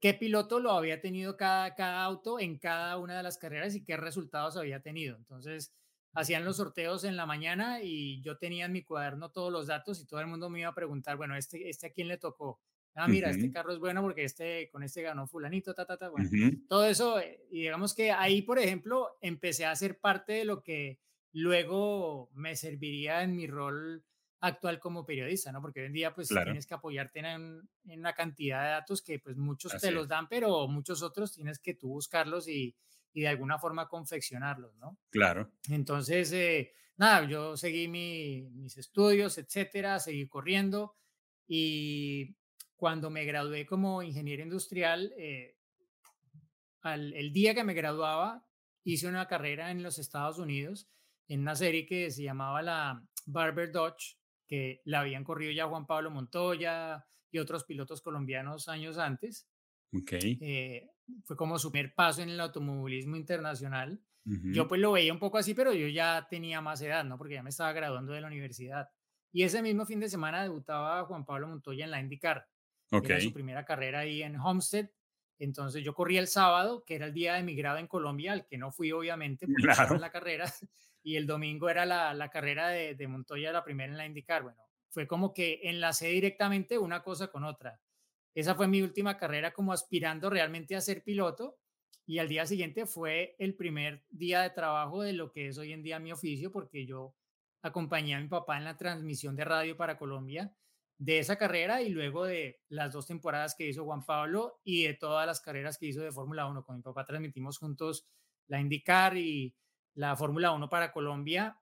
[0.00, 3.84] qué piloto lo había tenido cada, cada auto en cada una de las carreras y
[3.84, 5.16] qué resultados había tenido.
[5.16, 5.72] Entonces,
[6.14, 10.00] hacían los sorteos en la mañana y yo tenía en mi cuaderno todos los datos
[10.00, 12.60] y todo el mundo me iba a preguntar, bueno, este, este a quién le tocó,
[12.96, 16.08] Ah, mira, este carro es bueno porque este, con este ganó fulanito, ta, ta, ta.
[16.10, 16.30] Bueno,
[16.68, 20.62] todo eso, eh, y digamos que ahí, por ejemplo, empecé a ser parte de lo
[20.62, 21.00] que
[21.32, 24.04] luego me serviría en mi rol
[24.38, 25.60] actual como periodista, ¿no?
[25.60, 29.02] Porque hoy en día, pues, Claro, tienes que apoyarte en, en una cantidad de datos
[29.02, 30.08] que, pues, muchos te así los es.
[30.08, 32.76] dan, pero muchos otros tienes que tú buscarlos y,
[33.14, 34.98] y de alguna forma confeccionarlos, ¿no?
[35.10, 35.50] Claro.
[35.70, 40.96] Entonces, eh, nada, yo seguí mi- mis estudios, etcétera, seguí corriendo
[41.46, 42.36] y
[42.76, 45.56] cuando me gradué como ingeniero industrial, eh,
[46.82, 48.46] al, el día que me graduaba,
[48.84, 50.88] hice una carrera en los Estados Unidos
[51.28, 55.86] en una serie que se llamaba la Barber Dodge, que la habían corrido ya Juan
[55.86, 59.48] Pablo Montoya y otros pilotos colombianos años antes.
[59.94, 60.38] Okey.
[60.40, 60.90] Eh,
[61.24, 64.00] fue como su primer paso en el automovilismo internacional.
[64.24, 64.68] Yo Ujú.
[64.70, 67.18] pues lo veía un poco así, pero yo ya tenía más edad, ¿no?
[67.18, 68.88] Porque ya me estaba graduando de la universidad.
[69.32, 72.48] Y ese mismo fin de semana debutaba Juan Pablo Montoya en la IndyCar.
[72.90, 74.88] Era su primera carrera ahí en Homestead.
[75.38, 78.46] Entonces yo corrí el sábado, que era el día de mi grado en Colombia, al
[78.46, 79.98] que no fui obviamente porque Claro.
[79.98, 80.44] la carrera,
[81.02, 84.42] y el domingo era la, la carrera de, de Montoya, la primera en la IndyCar.
[84.44, 87.80] Bueno, fue como que enlacé directamente una cosa con otra.
[88.34, 91.58] Esa fue mi última carrera como aspirando realmente a ser piloto
[92.06, 95.72] y al día siguiente fue el primer día de trabajo de lo que es hoy
[95.72, 97.14] en día mi oficio, porque yo
[97.62, 100.54] acompañé a mi papá en la transmisión de radio para Colombia
[100.98, 104.94] de esa carrera y luego de las dos temporadas que hizo Juan Pablo y de
[104.94, 108.06] todas las carreras que hizo de Fórmula Uno Con mi papá transmitimos juntos
[108.46, 109.56] la IndyCar y
[109.94, 111.58] la Fórmula Uno para Colombia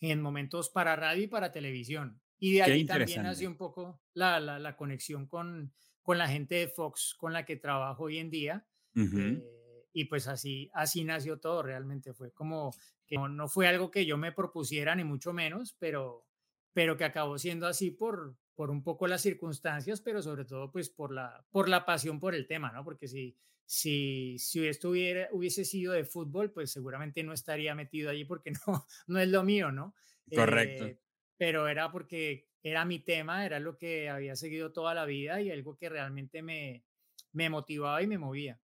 [0.00, 2.20] en momentos para radio y para televisión.
[2.44, 3.48] Y de allí también nació interesante.
[3.48, 5.72] un poco la, la, la conexión con,
[6.02, 8.66] con la gente de Fox con la que trabajo hoy en día.
[8.94, 12.74] Eh, y pues así, así nació todo, realmente fue como
[13.06, 16.26] que no, no fue algo que yo me propusiera, ni mucho menos, pero,
[16.74, 20.90] pero que acabó siendo así por, por un poco las circunstancias, pero sobre todo pues
[20.90, 22.84] por la, por la pasión por el tema, ¿no?
[22.84, 28.10] Porque si, si, si esto hubiera, hubiese sido de fútbol, pues seguramente no estaría metido
[28.10, 29.94] allí porque no, no es lo mío, ¿no?
[30.34, 30.84] Correcto.
[30.84, 31.00] Eh,
[31.44, 35.50] pero era porque era mi tema, era lo que había seguido toda la vida y
[35.50, 36.86] algo que realmente me,
[37.32, 38.62] me motivaba y me movía.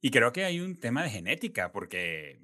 [0.00, 2.40] Y creo que hay un tema de genética, porque,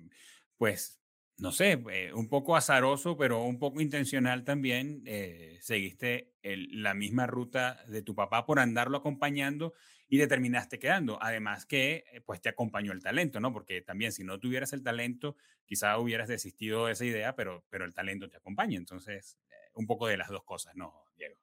[0.57, 1.03] pues,
[1.39, 6.95] no sé, eh, un poco azaroso, pero un poco intencional también, eh, seguiste el- la
[6.95, 9.75] misma ruta de tu papá por andarlo acompañando
[10.09, 11.19] y te terminaste quedando.
[11.23, 13.53] Además que, eh, pues, te acompañó el talento, ¿no?
[13.53, 17.85] Porque también si no tuvieras el talento, quizá hubieras desistido de esa idea, pero, pero
[17.85, 18.77] el talento te acompaña.
[18.79, 19.39] Entonces,
[19.79, 21.37] un poco de las dos cosas, ¿no, Diego?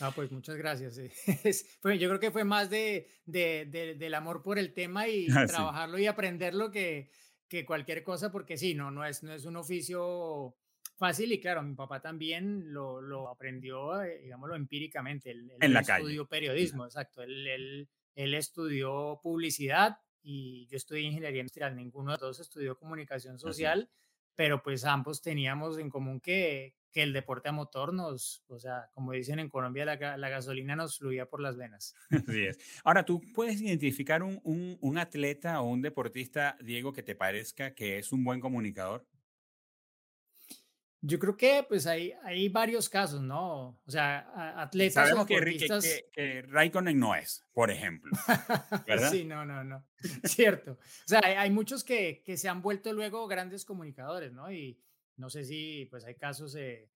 [0.00, 1.00] Ah, pues muchas gracias.
[1.80, 5.26] fue- yo creo que fue más de, de- de- del amor por el tema y
[5.74, 7.10] trabajarlo y aprenderlo que,
[7.48, 10.56] que cualquier cosa, porque sí, no, no es, no es un oficio
[10.96, 15.30] fácil y claro, mi papá también lo, lo aprendió, eh, digámoslo, empíricamente.
[15.32, 16.02] Él, él En la calle.
[16.04, 17.22] estudió periodismo, exacto.
[17.22, 21.74] Él, él, él estudió publicidad y yo estudié ingeniería industrial.
[21.74, 23.90] Ninguno de los dos estudió comunicación Así social,
[24.36, 28.88] pero pues ambos teníamos en común que, que el deporte a motor nos, o sea,
[28.92, 31.94] como dicen en Colombia, la, la gasolina nos fluía por las venas.
[32.10, 32.58] Así es.
[32.84, 34.40] Ahora, ¿tú puedes identificar un,
[34.80, 39.06] un atleta o un deportista, Diego, que te parezca que es un buen comunicador?
[41.02, 43.80] Yo creo que pues hay, hay varios casos, ¿no?
[43.86, 45.40] O sea, atletas Sabemos que, que,
[45.84, 48.12] que, que Raikkonen no es, por ejemplo,
[48.86, 49.10] ¿verdad?
[49.10, 49.86] Sí, no, no, no.
[50.24, 50.72] Cierto.
[50.72, 50.78] O
[51.08, 54.52] sea, hay, hay muchos que, que se han vuelto luego grandes comunicadores, ¿no?
[54.52, 54.78] Y
[55.16, 56.90] no sé si pues hay casos, eh,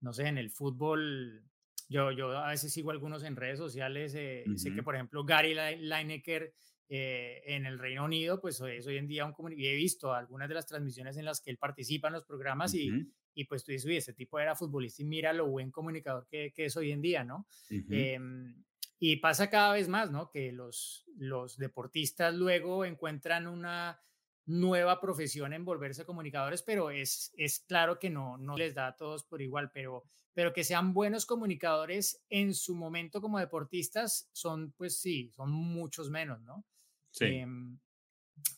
[0.00, 1.44] no sé, en el fútbol.
[1.88, 4.12] Yo, yo a veces sigo algunos en redes sociales.
[4.16, 6.52] eh, sé que, por ejemplo, Gary Li- Lineker
[6.88, 9.70] eh, en el Reino Unido, pues es hoy en día un comunicador.
[9.72, 12.90] He visto algunas de las transmisiones en las que él participa en los programas y,
[12.90, 16.26] ujú, y pues tú dices, uy, este tipo era futbolista y mira lo buen comunicador
[16.26, 17.46] que, que es hoy en día, ¿no?
[17.70, 17.86] ujú.
[17.90, 18.64] Em,
[18.98, 20.30] y pasa cada vez más, ¿no?
[20.30, 24.00] Que los, los deportistas luego encuentran una
[24.46, 28.96] nueva profesión en volverse comunicadores, pero es, es claro que no, no les da a
[28.96, 34.72] todos por igual, pero, pero que sean buenos comunicadores en su momento como deportistas son,
[34.72, 36.64] pues sí, son muchos menos, ¿no?
[37.10, 37.24] Sí.
[37.26, 37.78] Em,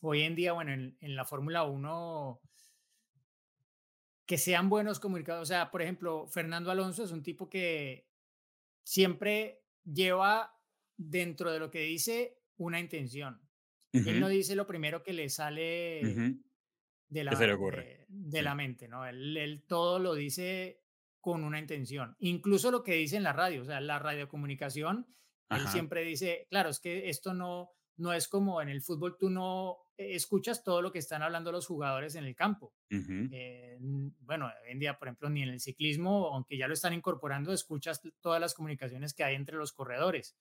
[0.03, 2.41] hoy en día, bueno, en, en la Fórmula 1
[4.29, 5.49] que sean buenos comunicadores.
[5.49, 8.07] O sea, por ejemplo, Fernando Alonso es un tipo que
[8.85, 10.55] siempre lleva
[10.99, 13.41] dentro de lo que dice una intención.
[13.91, 16.03] Él no dice lo primero que le sale
[17.09, 18.05] de ¿Qué se le la, ocurre?
[18.07, 19.07] de, de la mente, ¿no?
[19.07, 20.83] Él, él todo lo dice
[21.23, 22.15] con una intención.
[22.19, 25.07] Incluso lo que dice en la radio, o sea, la radiocomunicación,
[25.49, 25.73] él Ajá.
[25.73, 29.79] siempre dice, claro, es que esto no, no es como en el fútbol, tú no
[29.97, 32.73] escuchas todo lo que están hablando los jugadores en el campo.
[32.91, 33.77] Eh,
[34.21, 37.53] bueno, hoy en día, por ejemplo, ni en el ciclismo, aunque ya lo están incorporando,
[37.53, 40.37] escuchas todas las comunicaciones que hay entre los corredores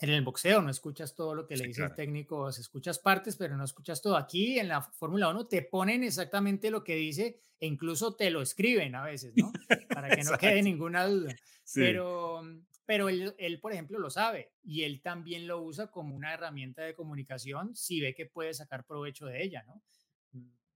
[0.00, 3.56] en el boxeo no escuchas todo lo que le dice el técnico, escuchas partes, pero
[3.56, 4.16] no escuchas todo.
[4.16, 8.42] Aquí en la Fórmula 1 te ponen exactamente lo que dice e incluso te lo
[8.42, 9.52] escriben a veces, ¿no?
[9.88, 11.34] Para que no quede ninguna duda.
[11.74, 12.42] Pero,
[12.86, 16.82] pero él, él, por ejemplo, lo sabe y él también lo usa como una herramienta
[16.82, 19.82] de comunicación si ve que puede sacar provecho de ella, ¿no?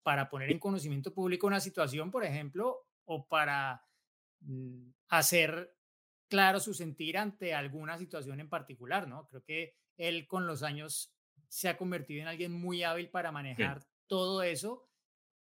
[0.03, 3.85] Para poner en conocimiento público una situación, por ejemplo, o para
[4.41, 5.75] mm, hacer
[6.29, 9.27] claro su sentir ante alguna situación en particular, ¿no?
[9.27, 11.15] Creo que él con los años
[11.49, 14.89] se ha convertido en alguien muy hábil para manejar todo eso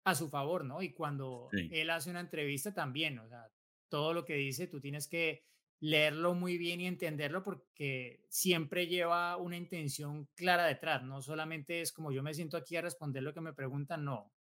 [0.04, 0.82] a su favor, ¿no?
[0.82, 3.50] Y cuando él hace una entrevista también, o sea,
[3.88, 5.44] todo lo que dice, tú tienes que
[5.80, 11.92] leerlo muy bien y entenderlo porque siempre lleva una intención clara detrás, no solamente es
[11.92, 14.32] como yo me siento aquí a responder lo que me preguntan, no,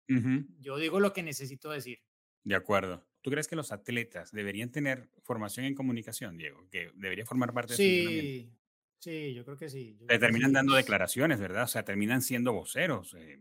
[0.60, 1.98] yo digo lo que necesito decir.
[2.44, 3.06] De acuerdo.
[3.22, 6.68] ¿Tú crees que los atletas deberían tener formación en comunicación, Diego?
[6.70, 8.52] Que debería formar parte de sí,
[8.98, 9.98] Sí, yo creo que sí.
[10.06, 11.64] terminan dando declaraciones, ¿verdad?
[11.64, 13.14] O sea, terminan siendo voceros.
[13.14, 13.38] Eh.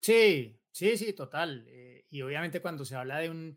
[0.00, 1.64] Sí, sí, sí, total.
[1.68, 3.56] Eh, y obviamente cuando se habla de un,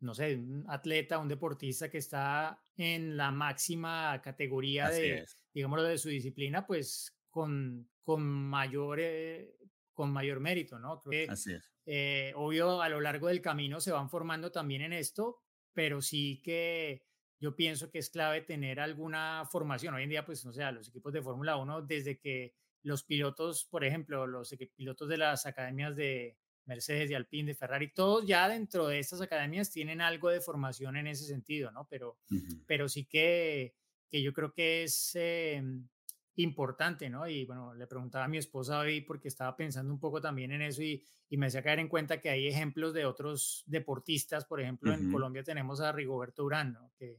[0.00, 5.98] no sé, un atleta, un deportista que está en la máxima categoría de, digámoslo, de
[5.98, 9.56] su disciplina, pues con, con mayor eh,
[9.92, 11.00] con mayor mérito, ¿no?
[11.00, 11.72] Creo que, Así es.
[11.84, 15.42] Eh, obvio, a lo largo del camino se van formando también en esto,
[15.72, 17.06] pero sí que
[17.40, 19.94] yo pienso que es clave tener alguna formación.
[19.94, 23.64] Hoy en día, pues, no sé, los equipos de Fórmula 1, desde que los pilotos,
[23.64, 26.36] por ejemplo, los pilotos de las academias de
[26.68, 30.96] Mercedes, de Alpine, de Ferrari, todos ya dentro de estas academias tienen algo de formación
[30.96, 31.86] en ese sentido, ¿no?
[31.88, 32.18] Pero,
[32.66, 33.74] pero sí que,
[34.08, 35.12] que yo creo que es...
[35.14, 35.88] Em,
[36.42, 37.28] importante, ¿no?
[37.28, 40.62] Y bueno, le preguntaba a mi esposa hoy porque estaba pensando un poco también en
[40.62, 44.60] eso y, y me hacía caer en cuenta que hay ejemplos de otros deportistas, por
[44.60, 46.92] ejemplo, en Colombia tenemos a Rigoberto Urán, ¿no?
[46.96, 47.18] que,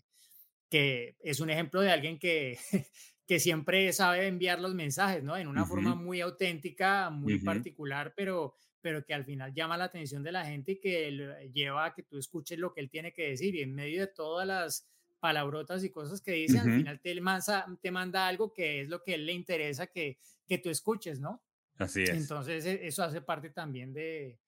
[0.69, 2.57] que es un ejemplo de alguien que,
[3.27, 5.35] que siempre sabe enviar los mensajes, ¿no?
[5.37, 10.23] En una forma muy auténtica, muy particular, pero, pero que al final llama la atención
[10.23, 13.29] de la gente y que lleva a que tú escuches lo que él tiene que
[13.29, 17.19] decir y en medio de todas las palabrotas y cosas que dice, al final te
[17.19, 20.17] manda, te manda algo que es lo que él le interesa que,
[20.47, 21.43] que tú escuches, ¿no?
[21.77, 22.09] Así es.
[22.11, 24.39] Entonces, e, eso hace parte también de,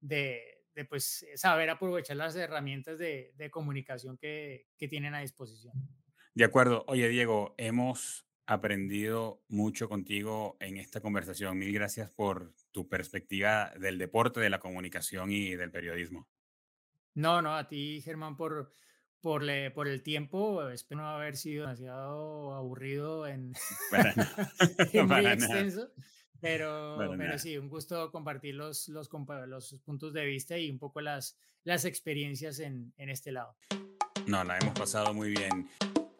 [0.00, 5.74] de, de pues, saber aprovechar las herramientas de, de comunicación que, que tienen a disposición.
[6.34, 6.84] De acuerdo.
[6.88, 11.58] Oye, Diego, hemos aprendido mucho contigo en esta conversación.
[11.58, 16.28] Mil gracias por tu perspectiva del deporte, de la comunicación y del periodismo.
[17.14, 18.70] No, no, a ti, Germán, por,
[19.22, 23.54] por, le, por el tiempo, espero no haber sido demasiado aburrido en,
[25.08, 25.90] muy extenso.
[26.38, 29.08] Pero, pero sí, un gusto compartir los, los,
[29.46, 33.56] los, puntos de vista y un poco las, las experiencias en, en este lado.
[34.26, 35.66] No, la hemos pasado muy bien.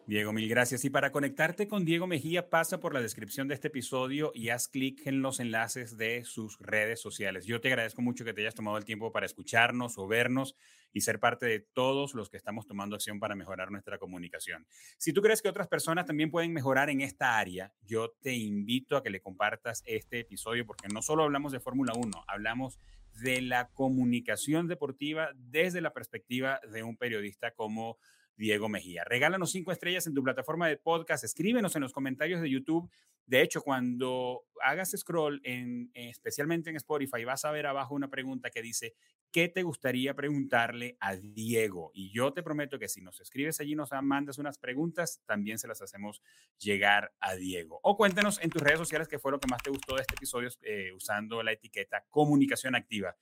[0.07, 0.85] Diego, mil gracias.
[0.85, 4.69] Y para conectarte con Diego Mejía, pasa por la descripción de este episodio y haz
[4.69, 7.45] clic en los enlaces de sus redes sociales.
[7.45, 10.55] Yo te agradezco mucho que te hayas tomado el tiempo para escucharnos o vernos
[10.93, 14.65] y ser parte de todos los que estamos tomando acción para mejorar nuestra comunicación.
[14.97, 18.95] Si tú crees que otras personas también pueden mejorar en esta área, yo te invito
[18.95, 22.79] a que le compartas este episodio porque no solo hablamos de Fórmula 1, hablamos
[23.11, 27.97] de la comunicación deportiva desde la perspectiva de un periodista como
[28.37, 29.03] Diego Mejía.
[29.03, 32.89] Regálanos cinco estrellas en tu plataforma de podcast, escríbenos en los comentarios de YouTube.
[33.25, 38.49] De hecho, cuando hagas scroll, en, especialmente en Spotify, vas a ver abajo una pregunta
[38.49, 38.93] que dice,
[39.31, 41.91] ¿qué te gustaría preguntarle a Diego?
[41.93, 45.67] Y yo te prometo que si nos escribes allí, nos mandas unas preguntas, también se
[45.67, 46.21] las hacemos
[46.57, 47.79] llegar a Diego.
[47.83, 50.15] O cuéntanos en tus redes sociales qué fue lo que más te gustó de este
[50.15, 53.15] episodio eh, usando la etiqueta comunicación activa.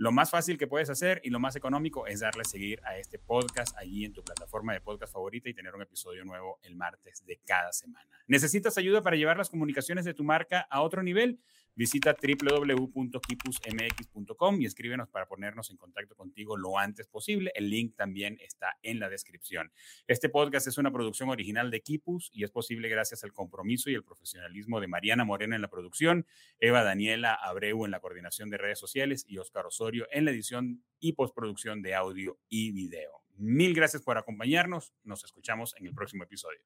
[0.00, 3.18] Lo más fácil que puedes hacer y lo más económico es darle seguir a este
[3.18, 7.26] podcast allí en tu plataforma de podcast favorita y tener un episodio nuevo el martes
[7.26, 8.08] de cada semana.
[8.28, 11.40] ¿Necesitas ayuda para llevar las comunicaciones de tu marca a otro nivel?
[11.78, 17.52] Visita www.kipusmx.com y escríbenos para ponernos en contacto contigo lo antes posible.
[17.54, 19.70] El link también está en la descripción.
[20.08, 23.94] Este podcast es una producción original de Kipus y es posible gracias al compromiso y
[23.94, 26.26] el profesionalismo de Mariana Moreno en la producción,
[26.58, 30.82] Eva Daniela Abreu en la coordinación de redes sociales y Oscar Osorio en la edición
[30.98, 33.22] y postproducción de audio y video.
[33.36, 34.92] Mil gracias por acompañarnos.
[35.04, 36.58] Nos escuchamos en el próximo episodio.